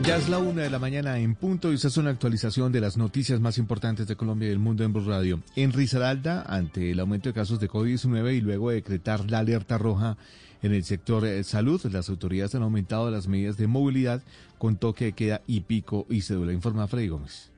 Ya 0.03 0.17
es 0.17 0.29
la 0.29 0.37
una 0.37 0.61
de 0.61 0.69
la 0.69 0.77
mañana 0.77 1.17
en 1.17 1.33
punto 1.33 1.71
y 1.71 1.75
esta 1.75 1.87
es 1.87 1.97
una 1.97 2.11
actualización 2.11 2.71
de 2.71 2.81
las 2.81 2.97
noticias 2.97 3.39
más 3.39 3.57
importantes 3.57 4.07
de 4.07 4.15
Colombia 4.15 4.45
y 4.45 4.49
del 4.49 4.59
mundo 4.59 4.83
en 4.83 4.93
Blue 4.93 5.09
Radio. 5.09 5.41
En 5.55 5.73
Risaralda, 5.73 6.43
ante 6.43 6.91
el 6.91 6.99
aumento 6.99 7.29
de 7.29 7.33
casos 7.33 7.59
de 7.59 7.67
COVID-19 7.67 8.37
y 8.37 8.41
luego 8.41 8.69
de 8.69 8.75
decretar 8.75 9.29
la 9.31 9.39
alerta 9.39 9.79
roja 9.79 10.17
en 10.61 10.71
el 10.71 10.83
sector 10.83 11.25
eh, 11.25 11.43
salud, 11.43 11.83
las 11.91 12.09
autoridades 12.09 12.53
han 12.53 12.61
aumentado 12.61 13.09
las 13.09 13.27
medidas 13.27 13.57
de 13.57 13.65
movilidad 13.65 14.21
con 14.59 14.77
toque 14.77 15.05
de 15.05 15.13
queda 15.13 15.41
y 15.47 15.61
pico 15.61 16.05
y 16.11 16.21
cédula, 16.21 16.53
informa 16.53 16.87
Freddy 16.87 17.07
Gómez. 17.07 17.56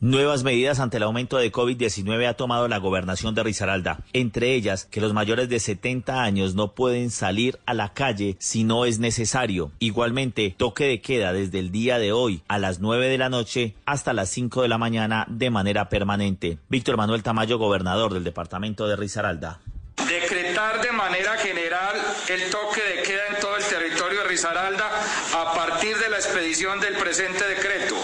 Nuevas 0.00 0.44
medidas 0.44 0.78
ante 0.78 0.98
el 0.98 1.02
aumento 1.02 1.38
de 1.38 1.50
COVID-19 1.50 2.28
ha 2.28 2.34
tomado 2.34 2.68
la 2.68 2.78
gobernación 2.78 3.34
de 3.34 3.42
Risaralda, 3.42 3.98
entre 4.12 4.54
ellas 4.54 4.84
que 4.84 5.00
los 5.00 5.12
mayores 5.12 5.48
de 5.48 5.58
70 5.58 6.22
años 6.22 6.54
no 6.54 6.72
pueden 6.72 7.10
salir 7.10 7.58
a 7.66 7.74
la 7.74 7.94
calle 7.94 8.36
si 8.38 8.62
no 8.62 8.84
es 8.84 9.00
necesario. 9.00 9.72
Igualmente, 9.80 10.54
toque 10.56 10.84
de 10.84 11.00
queda 11.00 11.32
desde 11.32 11.58
el 11.58 11.72
día 11.72 11.98
de 11.98 12.12
hoy 12.12 12.42
a 12.46 12.58
las 12.58 12.78
9 12.78 13.08
de 13.08 13.18
la 13.18 13.28
noche 13.28 13.74
hasta 13.86 14.12
las 14.12 14.30
5 14.30 14.62
de 14.62 14.68
la 14.68 14.78
mañana 14.78 15.26
de 15.28 15.50
manera 15.50 15.88
permanente. 15.88 16.58
Víctor 16.68 16.96
Manuel 16.96 17.24
Tamayo, 17.24 17.58
gobernador 17.58 18.14
del 18.14 18.22
departamento 18.22 18.86
de 18.86 18.94
Risaralda. 18.94 19.58
Decretar 20.06 20.80
de 20.80 20.92
manera 20.92 21.36
general 21.38 21.96
el 22.28 22.48
toque 22.50 22.80
de 22.82 23.02
queda 23.02 23.26
en 23.30 23.40
todo 23.40 23.56
el 23.56 23.64
territorio 23.64 24.22
de 24.22 24.28
Risaralda 24.28 24.88
a 25.34 25.52
partir 25.54 25.98
de 25.98 26.08
la 26.08 26.16
expedición 26.16 26.80
del 26.80 26.94
presente 26.94 27.44
decreto, 27.46 27.96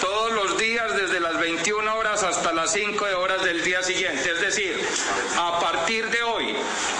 todos 0.00 0.32
los 0.32 0.58
días 0.58 0.96
desde 0.96 1.20
las 1.20 1.29
21 1.40 1.96
horas 1.96 2.22
hasta 2.22 2.52
las 2.52 2.72
5 2.72 3.06
de 3.06 3.14
horas 3.14 3.42
del 3.42 3.64
día 3.64 3.82
siguiente. 3.82 4.30
Es 4.30 4.40
decir, 4.40 4.78
a 5.38 5.58
partir 5.58 6.08
de 6.10 6.22
hoy 6.22 6.54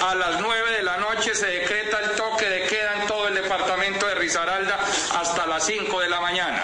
a 0.09 0.15
las 0.15 0.41
9 0.41 0.73
de 0.73 0.83
la 0.83 0.97
noche 0.97 1.35
se 1.35 1.47
decreta 1.47 1.99
el 2.01 2.13
toque 2.13 2.49
de 2.49 2.63
queda 2.63 3.03
en 3.03 3.07
todo 3.07 3.29
el 3.29 3.35
departamento 3.35 4.07
de 4.07 4.15
Risaralda 4.15 4.79
hasta 5.15 5.47
las 5.47 5.67
5 5.67 6.01
de 6.01 6.09
la 6.09 6.21
mañana. 6.23 6.63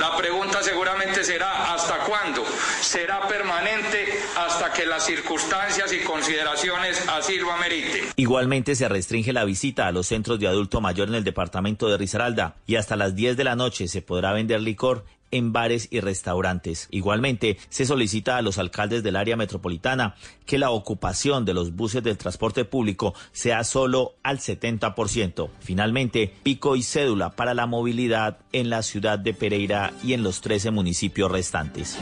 La 0.00 0.16
pregunta 0.16 0.62
seguramente 0.62 1.24
será 1.24 1.72
¿hasta 1.72 1.98
cuándo? 1.98 2.44
Será 2.80 3.26
permanente 3.26 4.20
hasta 4.36 4.72
que 4.72 4.86
las 4.86 5.04
circunstancias 5.04 5.92
y 5.92 6.00
consideraciones 6.00 7.08
así 7.08 7.38
lo 7.38 7.50
ameriten. 7.52 8.04
Igualmente 8.16 8.74
se 8.74 8.88
restringe 8.88 9.32
la 9.32 9.44
visita 9.44 9.86
a 9.86 9.92
los 9.92 10.06
centros 10.06 10.38
de 10.38 10.48
adulto 10.48 10.80
mayor 10.80 11.08
en 11.08 11.14
el 11.14 11.24
departamento 11.24 11.88
de 11.88 11.96
Risaralda 11.96 12.56
y 12.66 12.76
hasta 12.76 12.96
las 12.96 13.14
10 13.14 13.36
de 13.36 13.44
la 13.44 13.56
noche 13.56 13.88
se 13.88 14.02
podrá 14.02 14.32
vender 14.32 14.60
licor 14.60 15.04
en 15.30 15.52
bares 15.52 15.88
y 15.90 16.00
restaurantes. 16.00 16.88
Igualmente, 16.90 17.58
se 17.68 17.86
solicita 17.86 18.36
a 18.36 18.42
los 18.42 18.58
alcaldes 18.58 19.02
del 19.02 19.16
área 19.16 19.36
metropolitana 19.36 20.14
que 20.46 20.58
la 20.58 20.70
ocupación 20.70 21.44
de 21.44 21.54
los 21.54 21.74
buses 21.74 22.02
del 22.02 22.18
transporte 22.18 22.64
público 22.64 23.14
sea 23.32 23.64
solo 23.64 24.14
al 24.22 24.38
70%. 24.38 25.48
Finalmente, 25.60 26.34
pico 26.42 26.76
y 26.76 26.82
cédula 26.82 27.30
para 27.30 27.54
la 27.54 27.66
movilidad 27.66 28.38
en 28.52 28.70
la 28.70 28.82
ciudad 28.82 29.18
de 29.18 29.34
Pereira 29.34 29.92
y 30.02 30.12
en 30.12 30.22
los 30.22 30.40
13 30.40 30.70
municipios 30.70 31.30
restantes. 31.30 31.98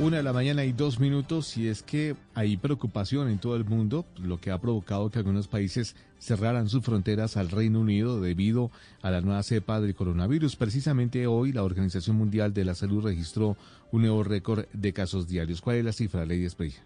Una 0.00 0.16
de 0.16 0.22
la 0.22 0.32
mañana 0.32 0.64
y 0.64 0.72
dos 0.72 0.98
minutos 0.98 1.56
y 1.58 1.68
es 1.68 1.82
que 1.82 2.16
hay 2.34 2.56
preocupación 2.56 3.28
en 3.28 3.38
todo 3.38 3.54
el 3.56 3.66
mundo, 3.66 4.06
lo 4.16 4.40
que 4.40 4.50
ha 4.50 4.58
provocado 4.58 5.10
que 5.10 5.18
algunos 5.18 5.46
países 5.46 5.94
cerraran 6.20 6.68
sus 6.68 6.84
fronteras 6.84 7.36
al 7.36 7.50
Reino 7.50 7.80
Unido 7.80 8.20
debido 8.20 8.70
a 9.02 9.10
la 9.10 9.20
nueva 9.20 9.42
cepa 9.42 9.80
del 9.80 9.94
coronavirus. 9.94 10.56
Precisamente 10.56 11.26
hoy 11.26 11.52
la 11.52 11.64
Organización 11.64 12.16
Mundial 12.16 12.54
de 12.54 12.64
la 12.64 12.74
Salud 12.74 13.04
registró 13.04 13.56
un 13.90 14.02
nuevo 14.02 14.22
récord 14.22 14.66
de 14.72 14.92
casos 14.92 15.26
diarios. 15.26 15.60
¿Cuál 15.60 15.76
es 15.76 15.84
la 15.84 15.92
cifra, 15.92 16.26
Lady 16.26 16.44
Esprella? 16.44 16.80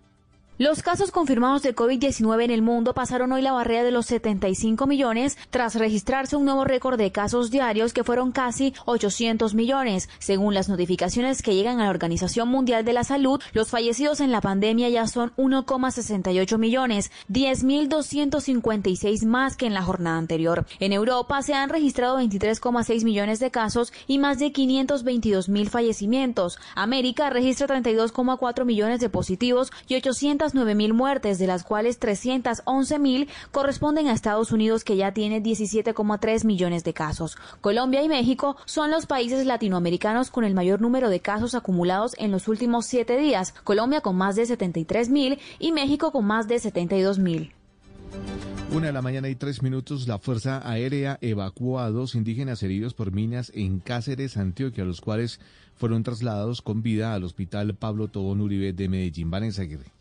Los 0.56 0.84
casos 0.84 1.10
confirmados 1.10 1.62
de 1.62 1.74
COVID-19 1.74 2.44
en 2.44 2.52
el 2.52 2.62
mundo 2.62 2.94
pasaron 2.94 3.32
hoy 3.32 3.42
la 3.42 3.50
barrera 3.50 3.82
de 3.82 3.90
los 3.90 4.06
75 4.06 4.86
millones 4.86 5.36
tras 5.50 5.74
registrarse 5.74 6.36
un 6.36 6.44
nuevo 6.44 6.64
récord 6.64 6.96
de 6.96 7.10
casos 7.10 7.50
diarios 7.50 7.92
que 7.92 8.04
fueron 8.04 8.30
casi 8.30 8.72
800 8.84 9.52
millones. 9.54 10.08
Según 10.20 10.54
las 10.54 10.68
notificaciones 10.68 11.42
que 11.42 11.56
llegan 11.56 11.80
a 11.80 11.84
la 11.86 11.90
Organización 11.90 12.50
Mundial 12.50 12.84
de 12.84 12.92
la 12.92 13.02
Salud, 13.02 13.42
los 13.52 13.70
fallecidos 13.70 14.20
en 14.20 14.30
la 14.30 14.40
pandemia 14.40 14.88
ya 14.90 15.08
son 15.08 15.32
1,68 15.34 16.56
millones, 16.56 17.10
10.256 17.30 19.26
más 19.26 19.56
que 19.56 19.66
en 19.66 19.74
la 19.74 19.82
jornada 19.82 20.18
anterior. 20.18 20.66
En 20.78 20.92
Europa 20.92 21.42
se 21.42 21.54
han 21.54 21.68
registrado 21.68 22.20
23,6 22.20 23.02
millones 23.02 23.40
de 23.40 23.50
casos 23.50 23.92
y 24.06 24.18
más 24.18 24.38
de 24.38 24.52
522 24.52 25.48
mil 25.48 25.68
fallecimientos. 25.68 26.60
América 26.76 27.28
registra 27.28 27.66
32,4 27.66 28.64
millones 28.64 29.00
de 29.00 29.08
positivos 29.08 29.72
y 29.88 29.96
800 29.96 30.43
mil 30.52 30.92
muertes, 30.92 31.38
de 31.38 31.46
las 31.46 31.64
cuales 31.64 31.98
311 31.98 32.98
mil 32.98 33.28
corresponden 33.52 34.08
a 34.08 34.12
Estados 34.12 34.52
Unidos, 34.52 34.84
que 34.84 34.96
ya 34.96 35.12
tiene 35.12 35.42
17,3 35.42 36.44
millones 36.44 36.84
de 36.84 36.92
casos. 36.92 37.38
Colombia 37.62 38.02
y 38.02 38.08
México 38.08 38.56
son 38.66 38.90
los 38.90 39.06
países 39.06 39.46
latinoamericanos 39.46 40.30
con 40.30 40.44
el 40.44 40.54
mayor 40.54 40.82
número 40.82 41.08
de 41.08 41.20
casos 41.20 41.54
acumulados 41.54 42.14
en 42.18 42.32
los 42.32 42.48
últimos 42.48 42.84
siete 42.84 43.16
días. 43.16 43.54
Colombia 43.64 44.02
con 44.02 44.16
más 44.16 44.36
de 44.36 44.44
73 44.44 45.08
mil 45.08 45.38
y 45.58 45.72
México 45.72 46.12
con 46.12 46.26
más 46.26 46.48
de 46.48 46.58
72 46.58 47.18
mil. 47.18 47.52
Una 48.74 48.88
de 48.88 48.92
la 48.92 49.02
mañana 49.02 49.28
y 49.28 49.36
tres 49.36 49.62
minutos, 49.62 50.08
la 50.08 50.18
Fuerza 50.18 50.68
Aérea 50.68 51.18
evacuó 51.20 51.78
a 51.78 51.90
dos 51.90 52.16
indígenas 52.16 52.60
heridos 52.62 52.92
por 52.92 53.12
minas 53.12 53.52
en 53.54 53.78
Cáceres, 53.78 54.36
Antioquia, 54.36 54.84
los 54.84 55.00
cuales 55.00 55.38
fueron 55.76 56.02
trasladados 56.02 56.60
con 56.60 56.82
vida 56.82 57.14
al 57.14 57.22
Hospital 57.22 57.74
Pablo 57.74 58.08
Tobón 58.08 58.40
Uribe 58.40 58.72
de 58.72 58.88
Medellín. 58.88 59.30
Vanessa 59.30 59.62
Aguirre. 59.62 59.92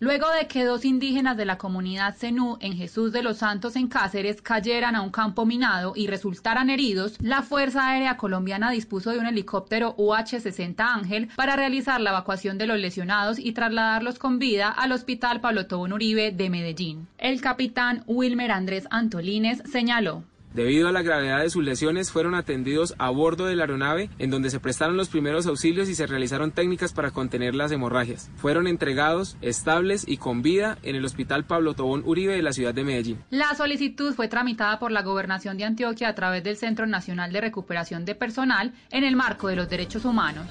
Luego 0.00 0.30
de 0.30 0.46
que 0.46 0.64
dos 0.64 0.84
indígenas 0.84 1.36
de 1.36 1.44
la 1.44 1.58
comunidad 1.58 2.14
Zenú 2.16 2.56
en 2.60 2.76
Jesús 2.76 3.10
de 3.12 3.24
los 3.24 3.38
Santos 3.38 3.74
en 3.74 3.88
Cáceres 3.88 4.40
cayeran 4.40 4.94
a 4.94 5.02
un 5.02 5.10
campo 5.10 5.44
minado 5.44 5.92
y 5.96 6.06
resultaran 6.06 6.70
heridos, 6.70 7.16
la 7.20 7.42
Fuerza 7.42 7.88
Aérea 7.88 8.16
Colombiana 8.16 8.70
dispuso 8.70 9.10
de 9.10 9.18
un 9.18 9.26
helicóptero 9.26 9.96
UH-60 9.96 10.74
Ángel 10.78 11.28
para 11.34 11.56
realizar 11.56 12.00
la 12.00 12.10
evacuación 12.10 12.58
de 12.58 12.68
los 12.68 12.78
lesionados 12.78 13.40
y 13.40 13.50
trasladarlos 13.50 14.20
con 14.20 14.38
vida 14.38 14.68
al 14.68 14.92
Hospital 14.92 15.40
Pablo 15.40 15.66
Tobón 15.66 15.92
Uribe 15.92 16.30
de 16.30 16.48
Medellín. 16.48 17.08
El 17.18 17.40
capitán 17.40 18.04
Wilmer 18.06 18.52
Andrés 18.52 18.86
Antolines 18.90 19.64
señaló. 19.68 20.22
Debido 20.58 20.88
a 20.88 20.92
la 20.92 21.02
gravedad 21.02 21.38
de 21.38 21.50
sus 21.50 21.62
lesiones, 21.62 22.10
fueron 22.10 22.34
atendidos 22.34 22.96
a 22.98 23.10
bordo 23.10 23.46
de 23.46 23.54
la 23.54 23.62
aeronave, 23.62 24.10
en 24.18 24.28
donde 24.28 24.50
se 24.50 24.58
prestaron 24.58 24.96
los 24.96 25.08
primeros 25.08 25.46
auxilios 25.46 25.88
y 25.88 25.94
se 25.94 26.08
realizaron 26.08 26.50
técnicas 26.50 26.92
para 26.92 27.12
contener 27.12 27.54
las 27.54 27.70
hemorragias. 27.70 28.28
Fueron 28.34 28.66
entregados 28.66 29.36
estables 29.40 30.02
y 30.04 30.16
con 30.16 30.42
vida 30.42 30.76
en 30.82 30.96
el 30.96 31.04
Hospital 31.04 31.44
Pablo 31.44 31.74
Tobón 31.74 32.02
Uribe 32.04 32.34
de 32.34 32.42
la 32.42 32.52
ciudad 32.52 32.74
de 32.74 32.82
Medellín. 32.82 33.22
La 33.30 33.54
solicitud 33.54 34.14
fue 34.14 34.26
tramitada 34.26 34.80
por 34.80 34.90
la 34.90 35.02
Gobernación 35.02 35.58
de 35.58 35.64
Antioquia 35.64 36.08
a 36.08 36.16
través 36.16 36.42
del 36.42 36.56
Centro 36.56 36.88
Nacional 36.88 37.32
de 37.32 37.40
Recuperación 37.40 38.04
de 38.04 38.16
Personal 38.16 38.72
en 38.90 39.04
el 39.04 39.14
marco 39.14 39.46
de 39.46 39.54
los 39.54 39.68
derechos 39.68 40.04
humanos. 40.04 40.46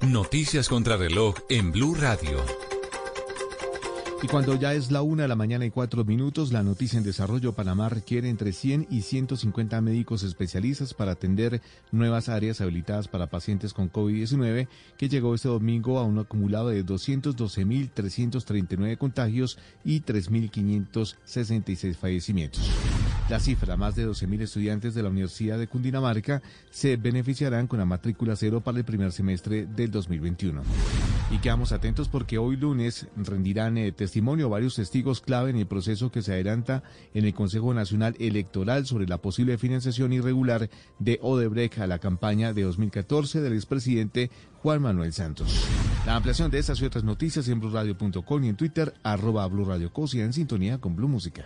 Noticias 0.00 0.70
contra 0.70 0.96
reloj 0.96 1.34
en 1.50 1.70
Blue 1.70 1.94
Radio. 1.94 2.77
Y 4.20 4.26
cuando 4.26 4.56
ya 4.56 4.74
es 4.74 4.90
la 4.90 5.02
una 5.02 5.22
de 5.22 5.28
la 5.28 5.36
mañana 5.36 5.64
y 5.64 5.70
cuatro 5.70 6.04
minutos, 6.04 6.50
la 6.50 6.64
noticia 6.64 6.98
en 6.98 7.04
desarrollo 7.04 7.52
Panamá 7.52 7.88
requiere 7.88 8.28
entre 8.28 8.52
100 8.52 8.88
y 8.90 9.02
150 9.02 9.80
médicos 9.80 10.24
especialistas 10.24 10.92
para 10.92 11.12
atender 11.12 11.62
nuevas 11.92 12.28
áreas 12.28 12.60
habilitadas 12.60 13.06
para 13.06 13.28
pacientes 13.28 13.72
con 13.72 13.92
COVID-19, 13.92 14.66
que 14.96 15.08
llegó 15.08 15.36
este 15.36 15.46
domingo 15.46 16.00
a 16.00 16.04
un 16.04 16.18
acumulado 16.18 16.70
de 16.70 16.84
212.339 16.84 18.98
contagios 18.98 19.56
y 19.84 20.00
3.566 20.00 21.94
fallecimientos. 21.94 22.68
La 23.30 23.38
cifra, 23.38 23.76
más 23.76 23.94
de 23.94 24.08
12.000 24.08 24.40
estudiantes 24.40 24.94
de 24.94 25.02
la 25.02 25.10
Universidad 25.10 25.58
de 25.58 25.68
Cundinamarca 25.68 26.40
se 26.70 26.96
beneficiarán 26.96 27.66
con 27.66 27.78
la 27.78 27.84
matrícula 27.84 28.36
cero 28.36 28.62
para 28.62 28.78
el 28.78 28.84
primer 28.84 29.12
semestre 29.12 29.66
del 29.66 29.90
2021. 29.90 30.62
Y 31.30 31.38
quedamos 31.38 31.72
atentos 31.72 32.08
porque 32.08 32.38
hoy 32.38 32.56
lunes 32.56 33.06
rendirán 33.16 33.76
eh, 33.76 33.92
testimonio 34.08 34.48
varios 34.48 34.74
testigos 34.76 35.20
clave 35.20 35.50
en 35.50 35.56
el 35.56 35.66
proceso 35.66 36.10
que 36.10 36.22
se 36.22 36.32
adelanta 36.32 36.82
en 37.12 37.26
el 37.26 37.34
Consejo 37.34 37.74
Nacional 37.74 38.16
Electoral 38.18 38.86
sobre 38.86 39.06
la 39.06 39.18
posible 39.18 39.58
financiación 39.58 40.14
irregular 40.14 40.70
de 40.98 41.18
Odebrecht 41.20 41.78
a 41.80 41.86
la 41.86 41.98
campaña 41.98 42.54
de 42.54 42.62
2014 42.62 43.42
del 43.42 43.52
expresidente 43.52 44.30
Juan 44.62 44.80
Manuel 44.80 45.12
Santos. 45.12 45.62
La 46.06 46.16
ampliación 46.16 46.50
de 46.50 46.58
estas 46.58 46.80
y 46.80 46.86
otras 46.86 47.04
noticias 47.04 47.48
en 47.48 47.60
blueradio.com 47.60 48.44
y 48.44 48.48
en 48.48 48.56
Twitter, 48.56 48.94
arroba 49.02 49.46
Blue 49.46 49.66
Radio 49.66 49.92
Co, 49.92 50.06
y 50.10 50.20
en 50.20 50.32
sintonía 50.32 50.78
con 50.78 50.96
Blue 50.96 51.08
Música. 51.08 51.44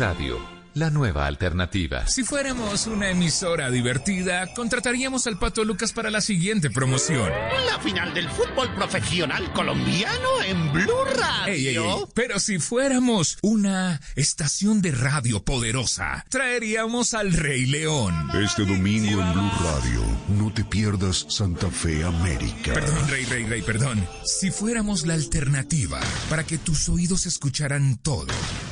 Radio, 0.00 0.40
la 0.72 0.88
nueva 0.88 1.26
alternativa. 1.26 2.06
Si 2.06 2.24
fuéramos 2.24 2.86
una 2.86 3.10
emisora 3.10 3.70
divertida, 3.70 4.46
contrataríamos 4.54 5.26
al 5.26 5.38
Pato 5.38 5.62
Lucas 5.62 5.92
para 5.92 6.10
la 6.10 6.22
siguiente 6.22 6.70
promoción. 6.70 7.30
La 7.66 7.78
final 7.80 8.14
del 8.14 8.26
fútbol 8.30 8.74
profesional 8.74 9.52
colombiano 9.52 10.40
en 10.42 10.72
Blue 10.72 11.04
Radio. 11.14 11.52
Ey, 11.52 11.68
ey, 11.68 11.76
ey. 11.76 12.04
Pero 12.14 12.40
si 12.40 12.58
fuéramos 12.58 13.36
una 13.42 14.00
estación 14.16 14.80
de 14.80 14.92
radio 14.92 15.44
poderosa, 15.44 16.24
traeríamos 16.30 17.12
al 17.12 17.34
Rey 17.34 17.66
León. 17.66 18.30
Este 18.42 18.64
domingo 18.64 19.20
en 19.20 19.32
Blue 19.34 19.50
Radio, 19.62 20.02
no 20.28 20.50
te 20.50 20.64
pierdas 20.64 21.26
Santa 21.28 21.70
Fe 21.70 22.02
América. 22.04 22.72
Perdón, 22.72 23.08
Rey, 23.10 23.26
Rey, 23.26 23.44
Rey, 23.44 23.60
perdón. 23.60 24.08
Si 24.24 24.50
fuéramos 24.50 25.04
la 25.06 25.12
alternativa 25.12 26.00
para 26.30 26.44
que 26.44 26.56
tus 26.56 26.88
oídos 26.88 27.26
escucharan 27.26 27.98
todo 27.98 28.28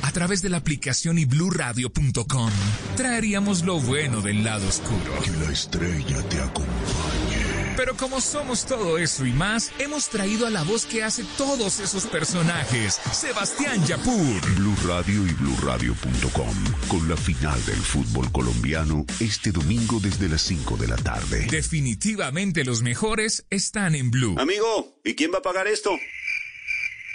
a 0.09 0.11
través 0.11 0.41
de 0.41 0.49
la 0.49 0.57
aplicación 0.57 1.19
y 1.19 1.25
bluradio.com, 1.25 2.51
traeríamos 2.97 3.63
lo 3.63 3.79
bueno 3.79 4.21
del 4.21 4.43
lado 4.43 4.67
oscuro. 4.67 5.21
Que 5.23 5.29
la 5.29 5.51
estrella 5.51 6.27
te 6.27 6.39
acompañe. 6.39 7.75
Pero 7.77 7.95
como 7.95 8.19
somos 8.19 8.65
todo 8.65 8.97
eso 8.97 9.23
y 9.23 9.31
más, 9.31 9.71
hemos 9.77 10.09
traído 10.09 10.47
a 10.47 10.49
la 10.49 10.63
voz 10.63 10.87
que 10.87 11.03
hace 11.03 11.23
todos 11.37 11.79
esos 11.79 12.07
personajes, 12.07 12.99
Sebastián 13.11 13.85
Yapur. 13.85 14.55
Blue 14.55 14.75
Radio 14.87 15.27
y 15.27 15.31
BlueRadio.com 15.33 16.55
con 16.87 17.07
la 17.07 17.15
final 17.15 17.63
del 17.65 17.77
fútbol 17.77 18.31
colombiano 18.31 19.05
este 19.19 19.51
domingo 19.51 19.99
desde 19.99 20.27
las 20.27 20.41
5 20.41 20.75
de 20.77 20.87
la 20.87 20.97
tarde. 20.97 21.47
Definitivamente 21.51 22.65
los 22.65 22.81
mejores 22.81 23.45
están 23.51 23.93
en 23.93 24.09
Blue. 24.09 24.35
Amigo, 24.39 24.99
¿y 25.05 25.13
quién 25.13 25.31
va 25.31 25.37
a 25.37 25.43
pagar 25.43 25.67
esto? 25.67 25.91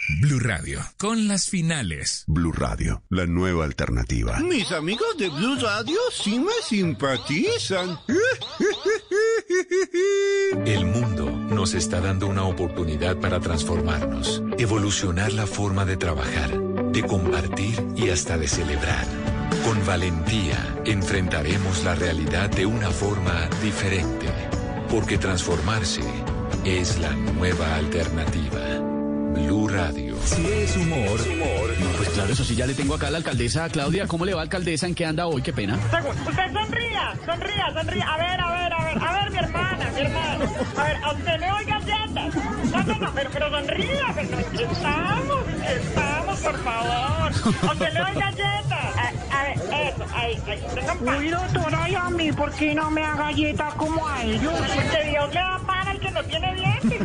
Blue 0.07 0.38
Radio, 0.38 0.80
con 0.98 1.28
las 1.28 1.48
finales. 1.48 2.24
Blue 2.26 2.52
Radio, 2.52 3.02
la 3.09 3.26
nueva 3.26 3.64
alternativa. 3.64 4.38
Mis 4.40 4.70
amigos 4.70 5.16
de 5.16 5.30
Blue 5.30 5.57
Radio 5.57 5.96
sí 6.12 6.38
me 6.38 6.52
simpatizan. 6.62 7.98
El 10.66 10.84
mundo 10.84 11.30
nos 11.30 11.72
está 11.72 12.02
dando 12.02 12.26
una 12.26 12.44
oportunidad 12.44 13.16
para 13.16 13.40
transformarnos, 13.40 14.42
evolucionar 14.59 15.32
la 15.32 15.46
forma 15.46 15.86
de 15.86 15.96
trabajar, 15.96 16.61
de 16.61 17.02
compartir 17.02 17.82
y 17.96 18.11
hasta 18.11 18.36
de 18.36 18.46
celebrar. 18.46 19.07
Con 19.64 19.86
valentía 19.86 20.82
enfrentaremos 20.84 21.82
la 21.82 21.94
realidad 21.94 22.50
de 22.50 22.66
una 22.66 22.90
forma 22.90 23.48
diferente, 23.62 24.28
porque 24.90 25.16
transformarse 25.16 26.02
es 26.64 26.98
la 26.98 27.14
nueva 27.14 27.76
alternativa. 27.76 28.93
Blue 29.35 29.68
Radio. 29.68 30.16
Si 30.24 30.47
es 30.47 30.76
humor. 30.76 31.20
No, 31.80 31.87
pues 31.97 32.09
claro, 32.11 32.32
eso 32.32 32.45
sí, 32.45 32.55
ya 32.55 32.66
le 32.66 32.74
tengo 32.74 32.95
acá 32.95 33.09
a 33.09 33.11
la 33.11 33.18
alcaldesa 33.18 33.68
Claudia. 33.68 34.07
¿Cómo 34.07 34.24
le 34.24 34.32
va, 34.32 34.43
alcaldesa? 34.43 34.87
¿En 34.87 34.95
qué 34.95 35.05
anda 35.05 35.26
hoy? 35.26 35.43
Qué 35.43 35.53
pena. 35.53 35.74
Usted 35.74 36.53
sonría, 36.53 37.14
sonría, 37.26 37.72
sonría. 37.74 38.09
A 38.09 38.16
ver, 38.16 38.41
a 38.41 38.51
ver, 38.53 38.72
a 38.72 38.85
ver, 38.85 38.99
a 39.03 39.12
ver, 39.12 39.30
mi 39.30 39.39
hermana, 39.39 39.91
mi 39.95 40.01
hermana. 40.01 40.51
A 40.76 40.85
ver, 40.85 40.97
a 41.03 41.12
usted 41.12 41.41
le 41.41 41.49
doy 41.49 41.64
galletas. 41.64 42.35
No, 42.35 42.82
no, 42.85 42.99
no, 42.99 43.12
pero, 43.14 43.30
pero 43.32 43.51
sonría, 43.51 44.14
pero 44.14 44.39
estamos, 44.70 45.45
estamos, 45.66 46.39
por 46.41 46.59
favor. 46.62 47.32
A 47.68 47.72
usted 47.72 47.93
le 47.93 48.01
doy 48.01 48.14
galletas. 48.14 48.55
A, 50.15 50.27
a 50.27 50.75
tenga 50.75 50.95
pan. 50.95 51.19
Uy, 51.19 51.29
doctora, 51.29 51.91
y 51.91 51.95
a 51.95 52.11
mí, 52.11 52.33
¿por 52.33 52.53
qué 52.53 52.75
no 52.75 52.91
me 52.91 53.01
da 53.01 53.15
galletas 53.17 53.75
como 53.75 54.07
a 54.07 54.23
ellos? 54.23 54.53
Porque 54.53 55.11
Dios 55.11 55.29
le 55.29 55.41
da 55.41 55.61
pan 55.67 55.89
al 55.89 56.01
que 56.01 56.11
no 56.11 56.23
tiene 56.25 56.55
dientes. 56.55 57.01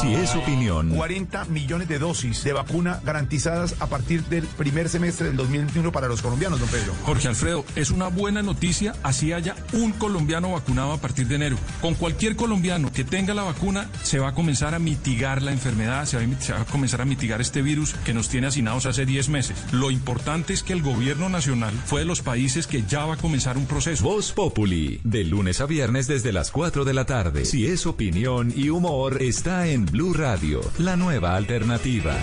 Si 0.00 0.14
es 0.14 0.34
opinión, 0.34 0.90
40 0.90 1.44
millones 1.46 1.88
de 1.88 1.98
dosis 1.98 2.42
de 2.44 2.52
vacuna 2.52 3.00
garantizadas 3.04 3.76
a 3.80 3.86
partir 3.86 4.24
del 4.24 4.44
primer 4.44 4.88
semestre 4.88 5.28
del 5.28 5.36
2021 5.36 5.92
para 5.92 6.08
los 6.08 6.22
colombianos, 6.22 6.60
don 6.60 6.68
Pedro. 6.68 6.92
Jorge 7.04 7.28
Alfredo, 7.28 7.64
es 7.76 7.90
una 7.90 8.08
buena 8.08 8.42
noticia 8.42 8.94
así 9.02 9.32
haya 9.32 9.56
un 9.72 9.92
colombiano 9.92 10.52
vacunado 10.52 10.92
a 10.92 10.98
partir 10.98 11.26
de 11.26 11.36
enero. 11.36 11.56
Con 11.80 11.94
cualquier 11.94 12.36
colombiano 12.36 12.92
que 12.92 13.04
tenga 13.04 13.34
la 13.34 13.42
vacuna, 13.42 13.88
se 14.02 14.18
va 14.18 14.28
a 14.28 14.34
comenzar 14.34 14.74
a 14.74 14.78
mitigar 14.78 15.42
la 15.42 15.52
enfermedad, 15.52 16.04
se 16.04 16.16
va 16.16 16.22
a, 16.22 16.40
se 16.40 16.52
va 16.52 16.60
a 16.60 16.64
comenzar 16.64 17.00
a 17.00 17.04
mitigar 17.04 17.40
este 17.40 17.62
virus 17.62 17.94
que 18.04 18.14
nos 18.14 18.28
tiene 18.28 18.46
hacinados 18.46 18.86
hace 18.86 19.06
10 19.06 19.28
meses. 19.28 19.56
Lo 19.72 19.90
importante 19.90 20.52
es 20.52 20.62
que 20.62 20.72
el 20.72 20.82
gobierno 20.82 21.28
nacional 21.28 21.72
fue 21.90 22.02
de 22.02 22.06
los 22.06 22.22
países 22.22 22.68
que 22.68 22.84
ya 22.84 23.04
va 23.04 23.14
a 23.14 23.16
comenzar 23.16 23.58
un 23.58 23.66
proceso. 23.66 24.04
Voz 24.04 24.30
Populi, 24.30 25.00
de 25.02 25.24
lunes 25.24 25.60
a 25.60 25.66
viernes 25.66 26.06
desde 26.06 26.32
las 26.32 26.52
4 26.52 26.84
de 26.84 26.94
la 26.94 27.04
tarde. 27.04 27.44
Si 27.44 27.66
es 27.66 27.84
opinión 27.84 28.52
y 28.54 28.68
humor, 28.68 29.20
está 29.20 29.66
en 29.66 29.86
Blue 29.86 30.14
Radio, 30.14 30.60
la 30.78 30.94
nueva 30.94 31.34
alternativa. 31.34 32.16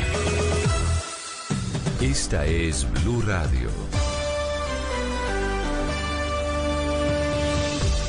Esta 2.00 2.46
es 2.46 2.88
Blue 3.04 3.22
Radio. 3.24 3.70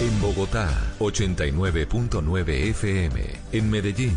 En 0.00 0.20
Bogotá, 0.20 0.70
89.9 1.00 2.48
FM. 2.70 3.20
En 3.50 3.68
Medellín, 3.68 4.16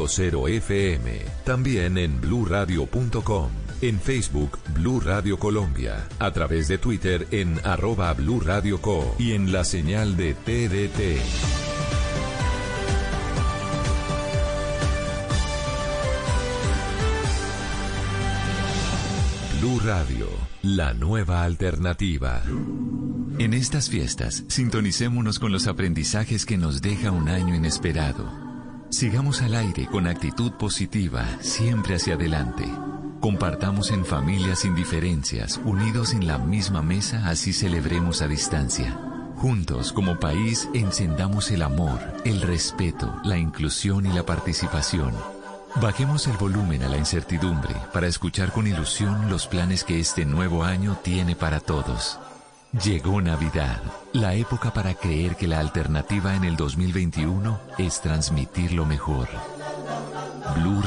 96.0 0.01 0.49
FM. 0.49 1.19
También 1.43 1.97
en 1.97 2.19
bluradio.com. 2.19 3.49
En 3.81 3.99
Facebook, 3.99 4.59
Blue 4.75 4.99
Radio 4.99 5.37
Colombia. 5.37 6.07
A 6.19 6.31
través 6.31 6.67
de 6.67 6.77
Twitter 6.77 7.27
en 7.31 7.59
arroba 7.63 8.13
Blue 8.13 8.39
Radio 8.39 8.79
Co. 8.79 9.15
Y 9.17 9.33
en 9.33 9.51
la 9.51 9.63
señal 9.63 10.17
de 10.17 10.33
TDT. 10.33 11.21
Blue 19.59 19.79
Radio, 19.83 20.27
la 20.63 20.93
nueva 20.93 21.43
alternativa. 21.43 22.41
En 23.39 23.53
estas 23.53 23.89
fiestas, 23.89 24.43
sintonicémonos 24.47 25.39
con 25.39 25.51
los 25.51 25.67
aprendizajes 25.67 26.45
que 26.45 26.57
nos 26.57 26.81
deja 26.81 27.11
un 27.11 27.29
año 27.29 27.55
inesperado. 27.55 28.50
Sigamos 28.91 29.41
al 29.41 29.55
aire 29.55 29.87
con 29.87 30.05
actitud 30.05 30.51
positiva, 30.51 31.25
siempre 31.39 31.95
hacia 31.95 32.15
adelante. 32.15 32.65
Compartamos 33.21 33.89
en 33.89 34.05
familias 34.05 34.59
sin 34.59 34.75
diferencias, 34.75 35.61
unidos 35.63 36.13
en 36.13 36.27
la 36.27 36.37
misma 36.37 36.81
mesa, 36.81 37.25
así 37.29 37.53
celebremos 37.53 38.21
a 38.21 38.27
distancia. 38.27 38.99
Juntos, 39.37 39.93
como 39.93 40.19
país, 40.19 40.67
encendamos 40.73 41.51
el 41.51 41.61
amor, 41.61 41.99
el 42.25 42.41
respeto, 42.41 43.15
la 43.23 43.37
inclusión 43.37 44.05
y 44.05 44.11
la 44.11 44.25
participación. 44.25 45.13
Bajemos 45.81 46.27
el 46.27 46.35
volumen 46.35 46.83
a 46.83 46.89
la 46.89 46.97
incertidumbre 46.97 47.73
para 47.93 48.07
escuchar 48.07 48.51
con 48.51 48.67
ilusión 48.67 49.29
los 49.29 49.47
planes 49.47 49.85
que 49.85 50.01
este 50.01 50.25
nuevo 50.25 50.65
año 50.65 50.97
tiene 51.01 51.37
para 51.37 51.61
todos. 51.61 52.19
Llegó 52.73 53.21
Navidad, 53.21 53.81
la 54.13 54.33
época 54.33 54.71
para 54.71 54.93
creer 54.93 55.35
que 55.35 55.45
la 55.45 55.59
alternativa 55.59 56.35
en 56.35 56.45
el 56.45 56.55
2021 56.55 57.59
es 57.77 57.99
transmitir 57.99 58.71
lo 58.71 58.85
mejor. 58.85 59.27
Blue 60.55 60.81